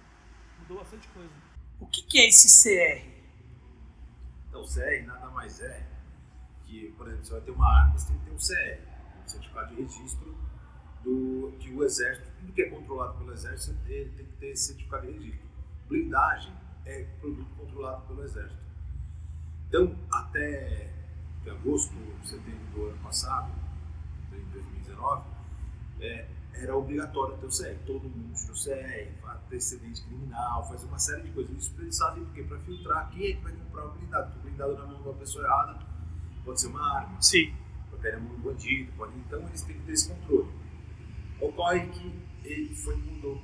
Mudou 0.60 0.80
bastante 0.80 1.08
coisa. 1.08 1.32
O 1.80 1.88
que, 1.88 2.02
que 2.02 2.20
é 2.20 2.28
esse 2.28 2.50
CR? 2.64 3.08
Então, 4.50 4.62
o 4.62 4.66
CR 4.66 5.06
nada 5.06 5.30
mais 5.30 5.62
é 5.62 5.88
que, 6.66 6.92
por 6.98 7.08
exemplo, 7.08 7.26
você 7.26 7.32
vai 7.32 7.42
ter 7.42 7.52
uma 7.52 7.80
arma, 7.80 7.98
você 7.98 8.08
tem 8.08 8.20
que 8.20 8.26
ter 8.26 8.32
um 8.32 8.38
CR, 8.38 9.24
um 9.24 9.28
certificado 9.28 9.76
de 9.76 9.82
registro 9.82 10.38
do 11.02 11.56
que 11.60 11.72
o 11.72 11.84
exército, 11.84 12.30
tudo 12.40 12.52
que 12.52 12.62
é 12.62 12.70
controlado 12.70 13.18
pelo 13.18 13.32
exército, 13.32 13.78
ele 13.88 14.12
tem 14.12 14.26
que 14.26 14.34
ter 14.34 14.48
esse 14.48 14.68
certificado 14.68 15.08
de 15.08 15.14
registro. 15.14 15.48
Blindagem 15.88 16.63
é 16.86 17.04
produto 17.20 17.50
controlado 17.58 18.06
pelo 18.08 18.24
exército. 18.24 18.62
Então, 19.68 19.96
até 20.12 20.92
agosto, 21.50 21.94
setembro 22.24 22.66
do 22.74 22.86
ano 22.88 22.98
passado, 23.04 23.52
em 24.32 24.52
2019, 24.52 25.24
é, 26.00 26.28
era 26.54 26.76
obrigatório 26.78 27.38
ter 27.38 27.46
o 27.46 27.50
CR. 27.50 27.86
Todo 27.86 28.10
mundo 28.10 28.34
tira 28.34 28.54
o 28.54 28.56
CR, 28.56 29.28
antecedente 29.54 30.04
criminal, 30.04 30.68
faz 30.68 30.84
uma 30.84 31.00
série 31.00 31.24
de 31.24 31.32
coisas. 31.32 31.56
Isso 31.58 31.74
eles 31.80 31.98
fazem 31.98 32.24
porque 32.26 32.44
para 32.44 32.60
filtrar 32.60 33.10
quem 33.12 33.32
é 33.32 33.34
que 33.34 33.42
vai 33.42 33.54
comprar 33.54 33.86
o 33.86 33.92
blindado. 33.92 34.32
Porque 34.32 34.40
o 34.40 34.44
blindado 34.44 34.78
na 34.78 34.86
mão 34.86 35.02
de 35.02 35.08
uma 35.08 35.14
pessoa 35.16 35.46
errada 35.46 35.80
pode 36.44 36.62
ser 36.62 36.68
uma 36.68 36.98
arma, 36.98 37.22
Sim. 37.22 37.54
pode 37.90 38.18
mão 38.18 38.36
do 38.36 38.42
bandido, 38.42 38.92
pode... 38.98 39.18
então 39.18 39.40
eles 39.48 39.62
têm 39.62 39.78
que 39.78 39.86
ter 39.86 39.94
esse 39.94 40.10
controle. 40.10 40.52
Ocorre 41.40 41.88
que 41.88 42.20
ele 42.44 42.76
foi 42.76 42.96
mudou. 42.96 43.42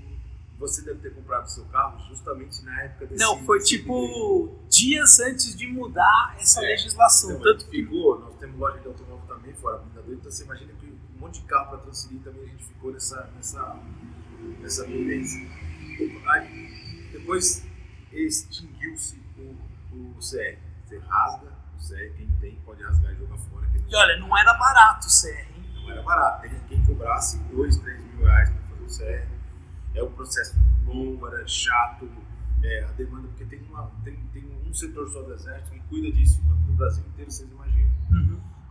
Você 0.59 0.81
deve 0.81 0.99
ter 0.99 1.15
comprado 1.15 1.45
o 1.45 1.49
seu 1.49 1.63
carro 1.65 1.97
justamente 2.09 2.61
na 2.65 2.83
época 2.83 3.07
desse 3.07 3.23
Não, 3.23 3.41
foi 3.45 3.59
tipo 3.61 4.59
dias 4.69 5.19
antes 5.21 5.55
de 5.55 5.65
mudar 5.67 6.35
essa 6.37 6.61
É. 6.63 6.67
legislação. 6.67 7.29
Então, 7.31 7.41
Tanto 7.43 7.59
tanto 7.59 7.71
que 7.71 7.83
ficou, 7.83 8.19
nós 8.19 8.35
temos 8.37 8.59
loja 8.59 8.77
de 8.79 8.87
automóvel 8.87 9.25
também, 9.27 9.53
fora 9.53 9.77
blindador, 9.77 10.13
então 10.15 10.29
você 10.29 10.43
imagina 10.43 10.73
que 10.73 10.85
um 11.15 11.19
monte 11.19 11.41
de 11.41 11.47
carro 11.47 11.69
para 11.69 11.77
transferir 11.79 12.21
também 12.21 12.43
a 12.43 12.47
gente 12.47 12.65
ficou 12.65 12.91
nessa, 12.91 13.29
nessa, 13.35 13.79
nessa 14.59 14.83
tendência. 14.83 15.39
Depois 17.13 17.65
extinguiu-se 18.11 19.17
o, 19.37 19.55
o 19.93 20.15
CR. 20.19 20.57
Você 20.85 20.97
rasga 21.07 21.47
o 21.77 21.77
CR, 21.87 22.17
quem 22.17 22.27
tem 22.41 22.55
pode 22.65 22.83
rasgar 22.83 23.13
e 23.13 23.15
jogar 23.15 23.37
fora. 23.37 23.65
E 23.87 23.95
olha, 23.95 24.17
não 24.17 24.37
era 24.37 24.53
barato 24.55 25.07
o 25.07 25.09
CR, 25.09 25.39
hein? 25.55 25.73
não 25.75 25.91
era 25.91 26.01
barato. 26.01 26.49
Quem 26.67 26.85
cobrasse 26.85 27.39
2, 27.51 27.77
3 27.77 28.03
mil 28.13 28.25
reais 28.25 28.49
para 28.49 28.61
fazer 28.63 28.83
o 28.83 28.87
CR. 29.23 29.38
É 29.99 30.03
um 30.03 30.11
processo 30.11 30.55
longo, 30.85 31.27
era 31.27 31.45
chato, 31.47 32.09
é, 32.63 32.83
a 32.83 32.91
demanda, 32.93 33.27
porque 33.27 33.45
tem, 33.45 33.61
uma, 33.69 33.91
tem, 34.03 34.15
tem 34.33 34.43
um 34.65 34.73
setor 34.73 35.09
só 35.09 35.21
do 35.21 35.33
exército 35.33 35.71
que 35.71 35.79
cuida 35.81 36.11
disso 36.11 36.41
no 36.43 36.73
Brasil 36.73 37.03
inteiro, 37.07 37.31
vocês 37.31 37.49
imaginam. 37.49 37.89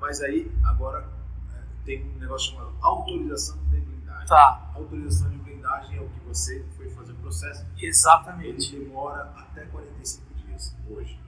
Mas 0.00 0.20
aí, 0.23 0.50
agora, 0.64 1.08
é, 1.54 1.62
tem 1.85 2.04
um 2.04 2.18
negócio 2.18 2.52
chamado 2.52 2.75
autorização 2.80 3.58
de 3.70 3.80
blindagem. 3.80 4.26
Tá, 4.28 4.70
Autorização 4.75 5.30
de 5.30 5.38
blindagem 5.38 5.99
é 5.99 6.00
o 6.00 6.08
que 6.08 6.20
você 6.20 6.64
foi 6.76 6.88
fazer 6.90 7.12
o 7.12 7.16
processo. 7.16 7.66
Ele 7.76 7.87
exatamente. 7.87 8.78
demora 8.78 9.23
até 9.37 9.64
45 9.66 10.35
dias 10.35 10.76
hoje. 10.88 11.20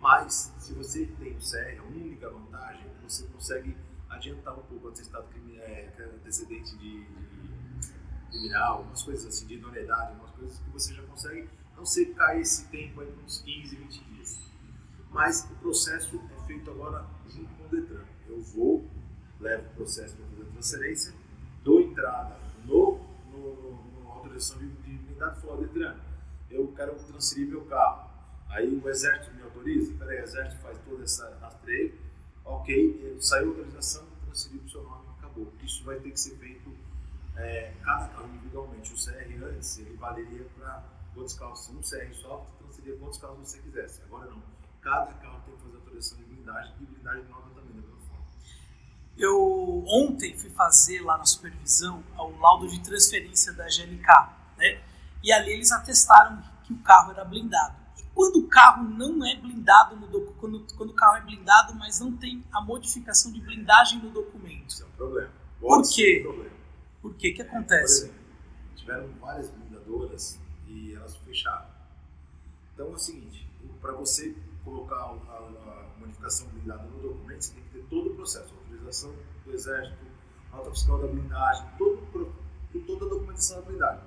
Mas, 0.00 0.54
se 0.58 0.72
você 0.74 1.06
tem 1.18 1.36
o 1.36 1.40
CR, 1.40 1.80
a 1.80 1.84
única 1.84 2.30
vantagem 2.30 2.82
é 2.82 2.88
que 2.88 3.12
você 3.12 3.26
consegue 3.26 3.76
adiantar 4.08 4.54
um 4.54 4.62
pouco 4.62 4.86
o 4.86 4.90
atestado 4.90 5.26
é, 5.58 5.88
antecedente 6.14 6.76
de, 6.78 7.04
de, 7.04 7.37
terminal, 8.30 8.78
algumas 8.78 9.02
coisas 9.02 9.26
assim 9.26 9.46
de 9.46 9.54
idoneidade, 9.54 10.12
algumas 10.12 10.30
coisas 10.32 10.58
que 10.58 10.70
você 10.70 10.94
já 10.94 11.02
consegue 11.02 11.48
não 11.76 11.84
secar 11.84 12.38
esse 12.38 12.66
tempo 12.66 13.00
aí 13.00 13.12
uns 13.24 13.40
15, 13.42 13.76
20 13.76 14.04
dias. 14.04 14.38
Mas 15.10 15.44
o 15.50 15.54
processo 15.56 16.20
é 16.36 16.46
feito 16.46 16.70
agora 16.70 17.06
junto 17.28 17.54
com 17.54 17.64
o 17.64 17.68
Detran. 17.68 18.04
Eu 18.26 18.42
vou, 18.42 18.88
levo 19.40 19.66
o 19.70 19.74
processo 19.74 20.16
para 20.16 20.26
fazer 20.26 20.42
a 20.42 20.52
transferência, 20.52 21.14
dou 21.62 21.80
entrada 21.80 22.36
no, 22.64 23.00
no, 23.30 24.02
no 24.02 24.10
autorização 24.10 24.58
de, 24.58 24.66
de 24.66 24.90
unidade 25.06 25.38
e 25.38 25.42
falo, 25.42 25.66
Detran, 25.66 25.96
eu 26.50 26.68
quero 26.68 26.94
transferir 27.04 27.48
meu 27.48 27.64
carro. 27.66 28.08
Aí 28.48 28.80
o 28.82 28.88
exército 28.88 29.34
me 29.34 29.42
autoriza, 29.42 29.92
peraí, 29.94 30.20
o 30.20 30.24
exército 30.24 30.62
faz 30.62 30.78
todo 30.78 31.02
esse 31.02 31.22
rastreio, 31.22 31.94
ok, 32.44 33.18
saiu 33.20 33.46
a 33.46 33.48
autorização, 33.50 34.06
transferi 34.24 34.58
para 34.58 34.66
o 34.66 34.70
seu 34.70 34.82
nome 34.82 35.08
acabou. 35.18 35.52
Isso 35.62 35.84
vai 35.84 35.98
ter 36.00 36.10
que 36.10 36.20
ser 36.20 36.36
feito 36.36 36.70
é, 37.38 37.72
cada 37.82 38.08
carro 38.08 38.28
individualmente. 38.28 38.92
O 38.92 38.96
CR 38.96 39.44
antes, 39.44 39.78
ele 39.78 39.96
valeria 39.96 40.46
para 40.58 40.82
quantos 41.14 41.34
carros, 41.34 41.64
se 41.64 41.72
um 41.72 41.80
CR 41.80 42.14
só, 42.14 42.46
transferia 42.58 42.96
quantos 42.96 43.18
carros 43.18 43.38
você 43.38 43.58
quisesse. 43.60 44.02
Agora 44.02 44.30
não. 44.30 44.42
Cada 44.80 45.12
carro 45.14 45.40
tem 45.44 45.54
que 45.54 45.62
fazer 45.62 45.76
autorização 45.76 46.18
de 46.18 46.24
blindagem 46.24 46.72
e 46.80 46.86
blindagem 46.86 47.24
nova 47.24 47.48
também, 47.50 47.72
da 47.72 47.80
mesma 47.80 47.96
forma. 48.08 48.24
Eu 49.16 49.84
ontem 49.86 50.36
fui 50.36 50.50
fazer 50.50 51.00
lá 51.00 51.18
na 51.18 51.24
supervisão 51.24 52.02
o 52.16 52.38
laudo 52.38 52.68
de 52.68 52.80
transferência 52.80 53.52
da 53.52 53.64
GLK, 53.64 54.06
né? 54.56 54.80
E 55.22 55.32
ali 55.32 55.52
eles 55.52 55.72
atestaram 55.72 56.42
que 56.62 56.72
o 56.72 56.78
carro 56.78 57.10
era 57.10 57.24
blindado. 57.24 57.74
E 57.98 58.04
quando 58.14 58.36
o 58.36 58.48
carro 58.48 58.84
não 58.84 59.24
é 59.26 59.34
blindado 59.34 59.96
no 59.96 60.08
quando, 60.34 60.64
quando 60.76 60.90
o 60.90 60.94
carro 60.94 61.16
é 61.16 61.20
blindado, 61.22 61.74
mas 61.74 61.98
não 61.98 62.16
tem 62.16 62.44
a 62.52 62.60
modificação 62.60 63.32
de 63.32 63.40
blindagem 63.40 64.00
no 64.00 64.10
documento. 64.10 64.70
Isso 64.70 64.84
é 64.84 64.86
um 64.86 64.90
problema. 64.90 65.32
Por 65.60 65.68
Pode 65.68 65.88
quê? 65.88 66.02
ser 66.02 66.20
um 66.20 66.32
problema. 66.32 66.57
Por 67.00 67.14
quê? 67.14 67.30
O 67.30 67.34
que 67.34 67.42
acontece? 67.42 68.04
exemplo, 68.04 68.18
tiveram 68.76 69.08
várias 69.20 69.50
blindadoras 69.50 70.38
e 70.66 70.94
elas 70.94 71.16
fecharam. 71.18 71.66
Então 72.74 72.86
é 72.86 72.90
o 72.90 72.98
seguinte, 72.98 73.48
para 73.80 73.92
você 73.92 74.34
colocar 74.64 74.96
a, 74.96 75.00
a- 75.08 75.86
a 75.94 75.98
modificação 75.98 76.48
blindada 76.48 76.82
no 76.84 77.00
documento, 77.00 77.42
você 77.42 77.54
tem 77.54 77.62
que 77.64 77.70
ter 77.70 77.84
todo 77.84 78.10
o 78.10 78.14
processo, 78.14 78.54
autorização 78.54 79.14
do 79.44 79.52
exército, 79.52 79.96
nota 80.52 80.70
fiscal 80.70 81.00
da 81.00 81.06
blindagem, 81.08 81.66
todo, 81.78 82.32
toda 82.86 83.06
a 83.06 83.08
documentação 83.08 83.60
da 83.60 83.66
blindagem. 83.66 84.04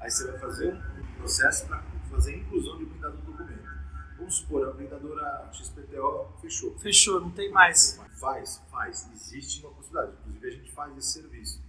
Aí 0.00 0.10
você 0.10 0.30
vai 0.30 0.38
fazer 0.38 0.74
um 0.74 1.12
processo 1.18 1.66
para 1.66 1.82
fazer 2.10 2.34
a 2.34 2.36
inclusão 2.38 2.78
de 2.78 2.84
blindado 2.86 3.16
no 3.18 3.22
documento. 3.22 3.68
Vamos 4.16 4.34
supor, 4.36 4.68
a 4.68 4.72
blindadora 4.72 5.48
XPTO 5.52 6.32
fechou. 6.40 6.76
Fechou, 6.78 7.20
não 7.20 7.30
tem 7.30 7.50
mais. 7.52 8.00
Faz, 8.18 8.60
faz. 8.70 9.08
Existe 9.12 9.64
uma 9.64 9.72
possibilidade. 9.74 10.12
Inclusive, 10.20 10.46
a 10.48 10.50
gente 10.50 10.72
faz 10.72 10.96
esse 10.98 11.12
serviço. 11.12 11.60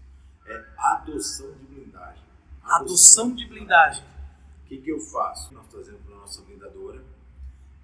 É 0.49 0.65
adoção 0.77 1.51
de 1.53 1.65
blindagem. 1.65 2.23
Adoção 2.63 3.33
de 3.35 3.47
blindagem. 3.47 4.03
O 4.63 4.67
que, 4.67 4.77
que 4.81 4.89
eu 4.91 4.99
faço? 4.99 5.53
Nós 5.53 5.67
trazemos 5.67 6.01
para 6.01 6.15
a 6.15 6.19
nossa 6.19 6.41
blindadora, 6.43 7.03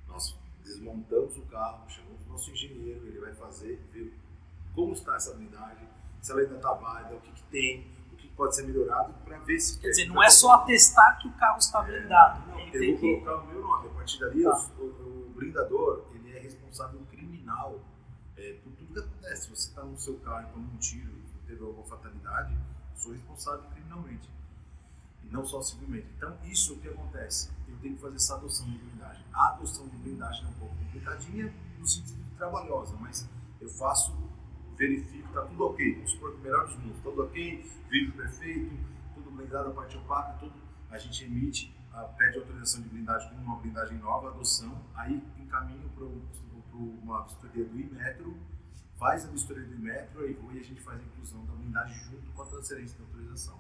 nós 0.07 0.35
desmontamos 0.63 1.37
o 1.37 1.41
carro, 1.43 1.89
chamamos 1.89 2.25
o 2.25 2.29
nosso 2.29 2.51
engenheiro, 2.51 3.05
ele 3.07 3.19
vai 3.19 3.33
fazer, 3.33 3.79
ver 3.91 4.13
como 4.73 4.93
está 4.93 5.15
essa 5.15 5.33
blindagem, 5.33 5.87
se 6.21 6.31
ela 6.31 6.41
ainda 6.41 6.55
está 6.55 6.73
válida, 6.73 7.15
o 7.15 7.21
que, 7.21 7.31
que 7.31 7.43
tem, 7.43 7.87
o 8.13 8.15
que 8.15 8.27
pode 8.29 8.55
ser 8.55 8.63
melhorado, 8.63 9.13
para 9.25 9.37
ver 9.39 9.59
se. 9.59 9.79
Quer 9.79 9.89
dizer, 9.89 10.07
não 10.07 10.21
é 10.21 10.29
só 10.29 10.51
atestar 10.53 11.19
que 11.19 11.27
o 11.27 11.31
carro 11.33 11.57
está 11.57 11.81
blindado. 11.81 12.47
Não, 12.49 12.59
Ele 12.59 12.91
eu 12.91 12.97
vou 12.97 12.99
que. 12.99 13.21
colocar 13.25 13.43
o 13.43 13.47
meu 13.47 13.61
nome. 13.61 13.87
A 13.87 13.91
partir 13.91 14.19
dali, 14.19 14.43
Tá. 14.43 14.67
o, 14.79 14.83
o- 14.83 15.33
blindador 15.35 16.05
ele 16.13 16.35
é 16.35 16.39
responsável 16.39 16.99
criminal 17.11 17.79
é, 18.37 18.53
por 18.63 18.71
tudo 18.73 18.93
que 18.93 18.99
acontece. 18.99 19.43
Se 19.43 19.49
você 19.49 19.69
está 19.69 19.83
no 19.83 19.97
seu 19.97 20.15
carro 20.19 20.47
e 20.47 20.51
toma 20.53 20.67
um 20.73 20.77
tiro, 20.77 21.11
teve 21.55 21.63
alguma 21.63 21.85
fatalidade, 21.85 22.57
sou 22.95 23.13
responsável 23.13 23.63
criminalmente. 23.71 24.29
E 25.23 25.27
não 25.27 25.45
só 25.45 25.61
civilmente. 25.61 26.07
Então, 26.15 26.37
isso 26.43 26.73
o 26.73 26.79
que 26.79 26.89
acontece. 26.89 27.49
Eu 27.67 27.77
tenho 27.77 27.95
que 27.95 28.01
fazer 28.01 28.15
essa 28.15 28.35
adoção 28.35 28.69
de 28.69 28.77
blindagem. 28.77 29.25
A 29.33 29.49
adoção 29.49 29.87
de 29.87 29.97
blindagem 29.97 30.45
é 30.45 30.49
um 30.49 30.53
pouco 30.53 30.75
complicadinha 30.75 31.53
no 31.79 31.87
sentido 31.87 32.23
de 32.23 32.35
trabalhosa, 32.35 32.95
mas 32.99 33.27
eu 33.59 33.69
faço, 33.69 34.13
verifico, 34.77 35.27
está 35.27 35.41
tudo 35.43 35.65
ok. 35.65 35.95
Vamos 35.95 36.11
supor 36.11 36.31
que 36.33 36.37
o 36.37 36.41
melhor 36.41 36.67
dos 36.67 36.75
mundos, 36.77 37.01
tudo 37.01 37.23
ok, 37.23 37.71
vidro 37.89 38.13
perfeito, 38.17 38.77
tudo 39.15 39.31
blindado, 39.31 39.69
a 39.69 39.73
parte 39.73 39.97
opaca, 39.97 40.37
tudo. 40.39 40.53
A 40.91 40.97
gente 40.97 41.23
emite, 41.23 41.75
a, 41.91 42.03
pede 42.03 42.37
autorização 42.37 42.81
de 42.81 42.89
blindagem 42.89 43.29
como 43.29 43.41
uma 43.41 43.55
blindagem 43.57 43.97
nova, 43.97 44.29
adoção, 44.29 44.79
aí 44.93 45.23
encaminho 45.39 45.89
para 45.89 46.05
uma 46.75 47.23
vistoria 47.23 47.65
do 47.65 47.79
Imetro, 47.79 48.37
faz 49.05 49.23
a 49.23 49.27
vistoria 49.27 49.63
do 49.63 49.75
vou 50.41 50.51
e 50.51 50.59
a 50.59 50.63
gente 50.63 50.81
faz 50.81 50.99
a 50.99 51.03
inclusão 51.03 51.45
da 51.45 51.53
blindagem 51.53 51.95
junto 52.05 52.31
com 52.31 52.41
a 52.41 52.45
transferência 52.47 52.97
da 52.97 53.03
autorização. 53.03 53.59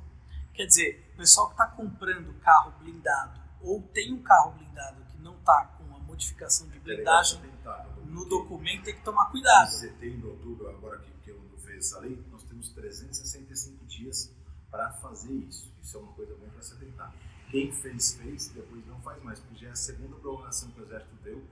Quer 0.55 0.65
dizer, 0.65 1.11
o 1.13 1.17
pessoal 1.17 1.47
que 1.47 1.53
está 1.53 1.67
comprando 1.67 2.33
carro 2.39 2.73
blindado 2.79 3.39
ou 3.61 3.79
tem 3.79 4.11
um 4.11 4.23
carro 4.23 4.53
blindado 4.53 5.05
que 5.05 5.21
não 5.21 5.35
está 5.35 5.65
com 5.77 5.95
a 5.95 5.99
modificação 5.99 6.67
de 6.69 6.79
blindagem 6.79 7.39
Tentável, 7.41 8.05
no 8.05 8.21
porque 8.21 8.29
documento 8.29 8.85
tem 8.85 8.95
que 8.95 9.03
tomar 9.03 9.27
Em 9.27 9.31
cuidado. 9.31 9.69
setembro, 9.69 10.31
outubro, 10.31 10.67
agora 10.67 10.97
que, 10.97 11.11
que 11.23 11.29
eu 11.29 11.39
fez 11.59 11.77
essa 11.85 11.99
lei, 11.99 12.25
nós 12.31 12.41
temos 12.43 12.69
365 12.69 13.85
dias 13.85 14.33
para 14.71 14.93
fazer 14.93 15.31
isso. 15.31 15.71
Isso 15.79 15.95
é 15.95 15.99
uma 15.99 16.13
coisa 16.13 16.33
boa 16.33 16.49
para 16.49 16.63
se 16.63 16.73
atentar. 16.73 17.13
Quem 17.51 17.71
fez, 17.71 18.15
fez, 18.15 18.47
depois 18.47 18.83
não 18.87 18.99
faz 19.01 19.21
mais, 19.21 19.39
porque 19.39 19.61
já 19.61 19.67
é 19.67 19.71
a 19.71 19.75
segunda 19.75 20.15
prorrogação 20.15 20.71
que 20.71 20.81
o 20.81 20.83
Exército 20.85 21.15
deu, 21.23 21.43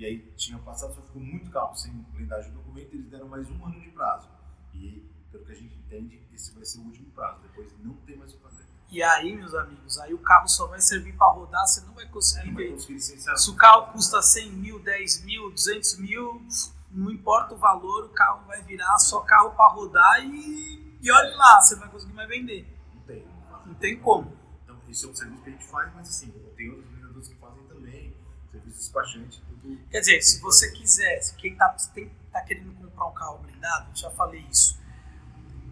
e 0.00 0.06
aí 0.06 0.18
tinha 0.34 0.58
passado, 0.60 0.94
só 0.94 1.02
ficou 1.02 1.20
muito 1.20 1.50
carro 1.50 1.74
sem 1.76 1.92
blindagem 1.92 2.50
do 2.52 2.56
documento, 2.56 2.94
eles 2.94 3.10
deram 3.10 3.28
mais 3.28 3.46
um 3.50 3.66
ano 3.66 3.78
de 3.78 3.90
prazo. 3.90 4.30
E, 4.72 5.06
pelo 5.30 5.44
que 5.44 5.52
a 5.52 5.54
gente 5.54 5.76
entende, 5.76 6.26
esse 6.32 6.54
vai 6.54 6.64
ser 6.64 6.78
o 6.78 6.84
último 6.84 7.10
prazo, 7.10 7.42
depois 7.42 7.70
não 7.84 7.92
tem 8.06 8.16
mais 8.16 8.32
o 8.32 8.38
que 8.38 8.42
fazer. 8.42 8.64
E 8.90 9.02
aí, 9.02 9.36
meus 9.36 9.54
amigos, 9.54 9.98
aí 9.98 10.14
o 10.14 10.18
carro 10.18 10.48
só 10.48 10.66
vai 10.68 10.80
servir 10.80 11.14
para 11.18 11.30
rodar, 11.30 11.66
você 11.66 11.82
não 11.82 11.92
vai 11.92 12.08
conseguir 12.08 12.46
Não 12.46 12.54
vai 12.54 12.68
conseguir 12.68 12.94
licenciar. 12.94 13.36
Se 13.36 13.50
o 13.50 13.54
carro 13.54 13.92
custa 13.92 14.22
100 14.22 14.52
mil, 14.52 14.78
10 14.78 15.22
mil, 15.24 15.50
200 15.50 15.98
mil, 15.98 16.42
não 16.90 17.10
importa 17.10 17.52
o 17.52 17.58
valor, 17.58 18.06
o 18.06 18.08
carro 18.08 18.46
vai 18.46 18.62
virar 18.62 18.96
só 18.96 19.20
carro 19.20 19.50
para 19.50 19.68
rodar 19.68 20.24
e, 20.24 20.96
e 21.02 21.12
olhe 21.12 21.36
lá, 21.36 21.60
você 21.60 21.74
não 21.74 21.82
vai 21.82 21.90
conseguir 21.90 22.14
mais 22.14 22.28
vender. 22.28 22.66
Não 22.94 23.02
tem. 23.02 23.26
Não 23.66 23.74
tem 23.74 24.00
como. 24.00 24.32
Então, 24.64 24.78
isso 24.88 25.06
é 25.06 25.10
um 25.10 25.14
serviço 25.14 25.42
que 25.42 25.50
a 25.50 25.52
gente 25.52 25.66
faz, 25.66 25.94
mas 25.94 26.08
assim, 26.08 26.30
tem 26.56 26.70
outros 26.70 26.99
tudo. 29.60 29.78
Quer 29.90 30.00
dizer, 30.00 30.22
se 30.22 30.40
você 30.40 30.70
quiser, 30.72 31.20
se 31.20 31.34
quem 31.34 31.52
está 31.52 31.74
tá 32.32 32.40
querendo 32.42 32.74
comprar 32.74 33.06
um 33.06 33.12
carro 33.12 33.38
blindado, 33.38 33.96
já 33.96 34.10
falei 34.10 34.44
isso. 34.50 34.78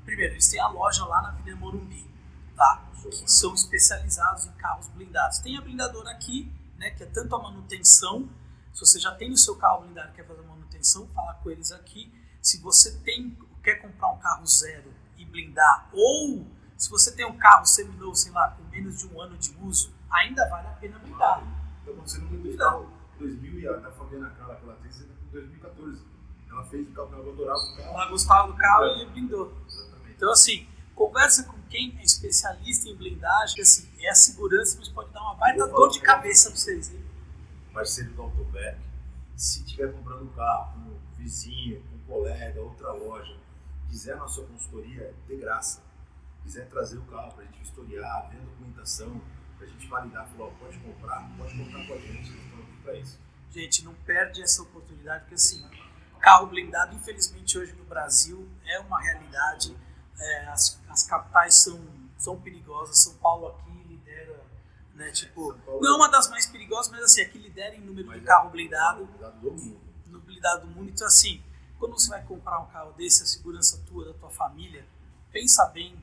Primeiro, 0.05 0.35
eles 0.35 0.49
têm 0.49 0.61
a 0.61 0.69
loja 0.69 1.05
lá 1.05 1.23
na 1.23 1.29
Avenida 1.29 1.57
Morumbi, 1.57 2.09
tá? 2.57 2.85
Que 3.03 3.31
são 3.31 3.55
especializados 3.55 4.47
em 4.47 4.53
carros 4.53 4.89
blindados. 4.89 5.39
Tem 5.39 5.57
a 5.57 5.61
blindadora 5.61 6.11
aqui, 6.11 6.51
né? 6.77 6.91
Que 6.91 7.03
é 7.03 7.07
tanto 7.07 7.35
a 7.37 7.43
manutenção. 7.43 8.29
Se 8.73 8.81
você 8.81 8.99
já 8.99 9.13
tem 9.15 9.31
o 9.31 9.37
seu 9.37 9.57
carro 9.57 9.83
blindado 9.83 10.11
e 10.11 10.13
quer 10.15 10.27
fazer 10.27 10.43
manutenção, 10.43 11.07
fala 11.09 11.35
com 11.35 11.51
eles 11.51 11.73
aqui. 11.73 12.13
Se 12.41 12.59
você 12.59 12.99
tem, 12.99 13.37
quer 13.63 13.77
comprar 13.77 14.13
um 14.13 14.19
carro 14.19 14.47
zero 14.47 14.93
e 15.17 15.25
blindar, 15.25 15.89
ou 15.93 16.47
se 16.77 16.89
você 16.89 17.11
tem 17.15 17.27
um 17.27 17.37
carro 17.37 17.67
seminovo, 17.67 18.15
sei 18.15 18.31
lá, 18.33 18.51
com 18.51 18.63
menos 18.65 18.99
de 18.99 19.07
um 19.09 19.21
ano 19.21 19.37
de 19.37 19.55
uso, 19.61 19.93
ainda 20.11 20.49
vale 20.49 20.69
a 20.69 20.71
pena 20.71 20.99
blindar. 21.01 21.43
Então, 21.93 22.29
lembra 22.31 22.51
do 22.51 22.57
carro 22.57 22.91
2000 23.19 23.61
e 23.61 23.67
ela 23.67 23.81
tá 23.81 23.91
Fabiana 23.91 24.31
Carla, 24.31 24.55
aquela 24.55 24.73
atriz, 24.75 25.01
ela 25.01 25.09
com 25.09 25.33
2014. 25.33 26.03
Ela 26.51 26.65
fez 26.65 26.89
o 26.89 26.93
carro, 26.93 27.09
ela 27.13 27.33
adorava 27.33 27.59
o 27.59 27.77
carro. 27.77 27.95
Ela 27.95 28.11
gostava 28.11 28.53
do 28.53 28.59
carro 28.59 28.85
e 28.85 29.03
ele 29.03 29.11
blindou. 29.11 29.53
Exatamente. 29.67 30.15
Então, 30.17 30.33
assim, 30.33 30.67
conversa 30.95 31.45
com 31.45 31.59
quem 31.69 31.97
é 31.99 32.03
especialista 32.03 32.89
em 32.89 32.97
blindagem, 32.97 33.55
que, 33.55 33.63
assim, 33.63 33.89
é 34.01 34.11
a 34.11 34.15
segurança, 34.15 34.77
mas 34.79 34.89
pode 34.89 35.11
dar 35.11 35.21
uma 35.21 35.35
baita 35.35 35.67
dor 35.67 35.91
de 35.91 36.01
cabeça 36.01 36.51
pra 36.51 36.59
vocês. 36.59 36.93
Hein? 36.93 37.05
Parceiro 37.73 38.13
do 38.13 38.23
Autoback, 38.23 38.79
se 39.37 39.61
estiver 39.61 39.93
comprando 39.93 40.23
um 40.23 40.33
carro 40.33 40.73
com 40.73 40.91
um 40.91 40.99
vizinho, 41.17 41.83
com 41.83 41.97
um 41.97 42.19
colega, 42.19 42.61
outra 42.61 42.93
loja, 42.93 43.37
quiser 43.89 44.15
a 44.15 44.17
nossa 44.17 44.43
consultoria, 44.43 45.15
de 45.27 45.37
graça. 45.37 45.83
Quiser 46.43 46.67
trazer 46.69 46.97
o 46.97 47.03
carro 47.03 47.35
pra 47.35 47.45
gente 47.45 47.59
vistoriar, 47.59 48.31
ver 48.31 48.39
a 48.39 48.41
documentação, 48.41 49.21
pra 49.59 49.67
gente 49.67 49.87
validar, 49.89 50.27
falar, 50.29 50.45
ó, 50.47 50.51
pode 50.53 50.79
comprar, 50.79 51.29
pode 51.37 51.57
contar 51.59 51.87
com 51.87 51.95
a 51.95 51.99
gente, 51.99 52.31
nós 52.31 52.41
estamos 52.45 52.65
aqui 52.65 52.83
pra 52.83 52.95
isso. 52.97 53.19
Gente, 53.51 53.85
não 53.85 53.95
perde 53.95 54.43
essa 54.43 54.63
oportunidade, 54.63 55.21
porque 55.23 55.35
assim, 55.35 55.69
carro 56.21 56.47
blindado, 56.47 56.95
infelizmente, 56.95 57.59
hoje 57.59 57.73
no 57.75 57.85
Brasil 57.85 58.49
é 58.67 58.79
uma 58.81 59.01
realidade. 59.01 59.77
É, 60.19 60.47
as, 60.49 60.81
as 60.89 61.03
capitais 61.05 61.55
são, 61.55 61.81
são 62.19 62.41
perigosas. 62.41 62.99
São 62.99 63.15
Paulo 63.15 63.49
aqui 63.49 63.71
lidera, 63.89 64.45
né? 64.95 65.11
Tipo, 65.13 65.53
São 65.53 65.59
Paulo- 65.61 65.81
não 65.81 65.93
é 65.95 65.97
uma 65.97 66.09
das 66.11 66.29
mais 66.29 66.47
perigosas, 66.47 66.91
mas 66.91 67.03
assim, 67.03 67.21
aqui 67.23 67.39
lidera 67.39 67.75
em 67.75 67.81
número 67.81 68.11
de 68.13 68.19
é- 68.19 68.21
carro 68.21 68.51
blindado. 68.51 69.07
Blindado 69.07 69.41
do 69.41 69.51
mundo. 69.53 69.81
no 70.07 70.21
blindado 70.21 70.67
do 70.67 70.75
mundo. 70.75 70.91
Então, 70.91 71.07
assim, 71.07 71.43
quando 71.79 71.93
você 71.93 72.09
vai 72.09 72.23
comprar 72.25 72.59
um 72.61 72.67
carro 72.67 72.93
desse, 72.93 73.23
a 73.23 73.27
segurança 73.27 73.81
tua, 73.89 74.07
da 74.07 74.15
tua 74.15 74.31
família, 74.31 74.85
pensa 75.33 75.65
bem, 75.67 75.97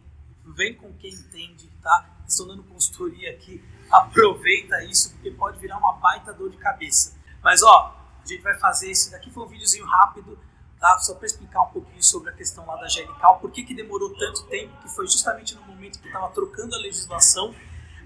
vem 0.53 0.75
com 0.75 0.93
quem 0.93 1.11
entende, 1.11 1.69
tá? 1.81 2.09
Estou 2.27 2.47
dando 2.47 2.63
consultoria 2.63 3.31
aqui, 3.31 3.63
aproveita 3.91 4.83
isso, 4.83 5.13
porque 5.13 5.31
pode 5.31 5.59
virar 5.59 5.77
uma 5.77 5.93
baita 5.93 6.33
dor 6.33 6.49
de 6.49 6.57
cabeça. 6.57 7.15
Mas, 7.43 7.61
ó, 7.63 7.95
a 8.23 8.27
gente 8.27 8.41
vai 8.41 8.57
fazer 8.57 8.89
esse 8.89 9.11
daqui, 9.11 9.31
foi 9.31 9.43
um 9.43 9.47
videozinho 9.47 9.85
rápido, 9.85 10.39
tá? 10.79 10.97
Só 10.99 11.15
para 11.15 11.25
explicar 11.25 11.61
um 11.63 11.71
pouquinho 11.71 12.01
sobre 12.03 12.29
a 12.29 12.33
questão 12.33 12.65
lá 12.65 12.75
da 12.77 12.87
Gelical, 12.87 13.39
por 13.39 13.51
que, 13.51 13.63
que 13.63 13.73
demorou 13.75 14.13
tanto 14.17 14.43
tempo, 14.47 14.75
que 14.81 14.89
foi 14.89 15.07
justamente 15.07 15.55
no 15.55 15.61
momento 15.63 15.99
que 15.99 16.07
estava 16.07 16.29
trocando 16.29 16.75
a 16.75 16.79
legislação. 16.79 17.53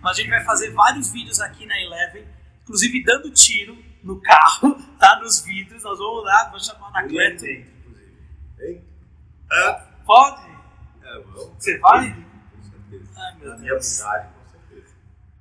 Mas 0.01 0.17
a 0.17 0.21
gente 0.21 0.29
vai 0.29 0.43
fazer 0.43 0.71
vários 0.71 1.11
vídeos 1.11 1.39
aqui 1.41 1.65
na 1.65 1.79
Eleven, 1.81 2.27
inclusive 2.63 3.03
dando 3.03 3.31
tiro 3.31 3.77
no 4.03 4.19
carro, 4.21 4.75
tá? 4.99 5.19
Nos 5.19 5.41
vidros. 5.41 5.83
Nós 5.83 5.97
vamos 5.97 6.23
lá, 6.23 6.49
vou 6.49 6.59
chamar 6.59 6.91
na 6.91 7.03
Cleto. 7.07 7.45
Hein? 7.45 7.65
Ah, 9.51 9.87
Pode? 10.05 10.41
é. 11.03 11.21
Você 11.57 11.77
vai? 11.79 12.28
Certeza. 12.89 13.11
Ai, 13.15 13.35
meu 13.37 13.49
Na 13.49 13.57
minha 13.57 13.73
Deus. 13.73 13.97
vontade, 13.99 14.29
com 14.33 14.49
certeza. 14.51 14.95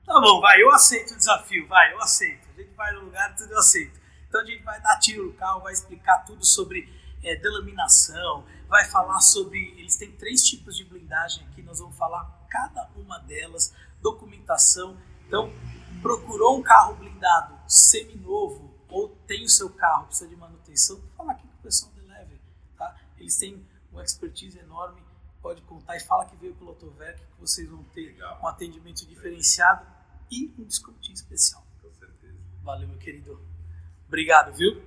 Tá 0.04 0.20
bom, 0.20 0.40
vai, 0.40 0.62
eu 0.62 0.70
aceito 0.72 1.12
o 1.14 1.16
desafio, 1.16 1.66
vai, 1.68 1.92
eu 1.92 2.00
aceito. 2.00 2.48
A 2.50 2.60
gente 2.60 2.74
vai 2.74 2.92
no 2.92 3.00
lugar, 3.00 3.34
tudo 3.34 3.52
eu 3.52 3.58
aceito. 3.58 3.98
Então 4.28 4.40
a 4.40 4.44
gente 4.44 4.62
vai 4.62 4.80
dar 4.80 4.98
tiro 4.98 5.26
no 5.26 5.32
carro, 5.34 5.60
vai 5.60 5.72
explicar 5.72 6.18
tudo 6.24 6.44
sobre 6.44 6.92
é, 7.24 7.36
delaminação, 7.36 8.44
vai 8.68 8.84
falar 8.84 9.20
sobre. 9.20 9.74
Eles 9.78 9.96
têm 9.96 10.12
três 10.12 10.42
tipos 10.44 10.76
de 10.76 10.84
blindagem 10.84 11.46
aqui, 11.46 11.62
nós 11.62 11.78
vamos 11.78 11.96
falar 11.96 12.46
cada 12.50 12.88
uma 12.96 13.18
delas, 13.20 13.72
documentação. 14.02 14.96
Então, 15.26 15.52
procurou 16.02 16.58
um 16.58 16.62
carro 16.62 16.94
blindado 16.94 17.58
seminovo 17.66 18.74
ou 18.88 19.08
tem 19.26 19.44
o 19.44 19.48
seu 19.48 19.68
carro, 19.70 20.06
precisa 20.06 20.28
de 20.28 20.36
manutenção, 20.36 21.00
fala 21.16 21.32
aqui 21.32 21.46
com 21.46 21.54
o 21.58 21.62
pessoal 21.62 21.92
da 21.92 22.02
Eleven, 22.02 22.40
tá? 22.78 22.96
Eles 23.18 23.36
têm 23.36 23.66
uma 23.92 24.02
expertise 24.02 24.58
enorme, 24.58 25.02
pode 25.40 25.62
contar 25.62 25.96
e 25.96 26.00
fala 26.00 26.26
que 26.26 26.36
veio 26.36 26.54
pelo 26.54 26.70
Autovec, 26.70 27.18
que 27.18 27.40
vocês 27.40 27.68
vão 27.68 27.82
ter 27.84 28.06
Legal. 28.06 28.40
um 28.42 28.46
atendimento 28.46 29.06
diferenciado 29.06 29.86
e 30.30 30.52
um 30.58 30.64
descontinho 30.64 31.14
especial. 31.14 31.64
Com 31.80 31.92
certeza. 31.92 32.38
Valeu, 32.62 32.88
meu 32.88 32.98
querido. 32.98 33.40
Obrigado, 34.06 34.54
viu? 34.54 34.82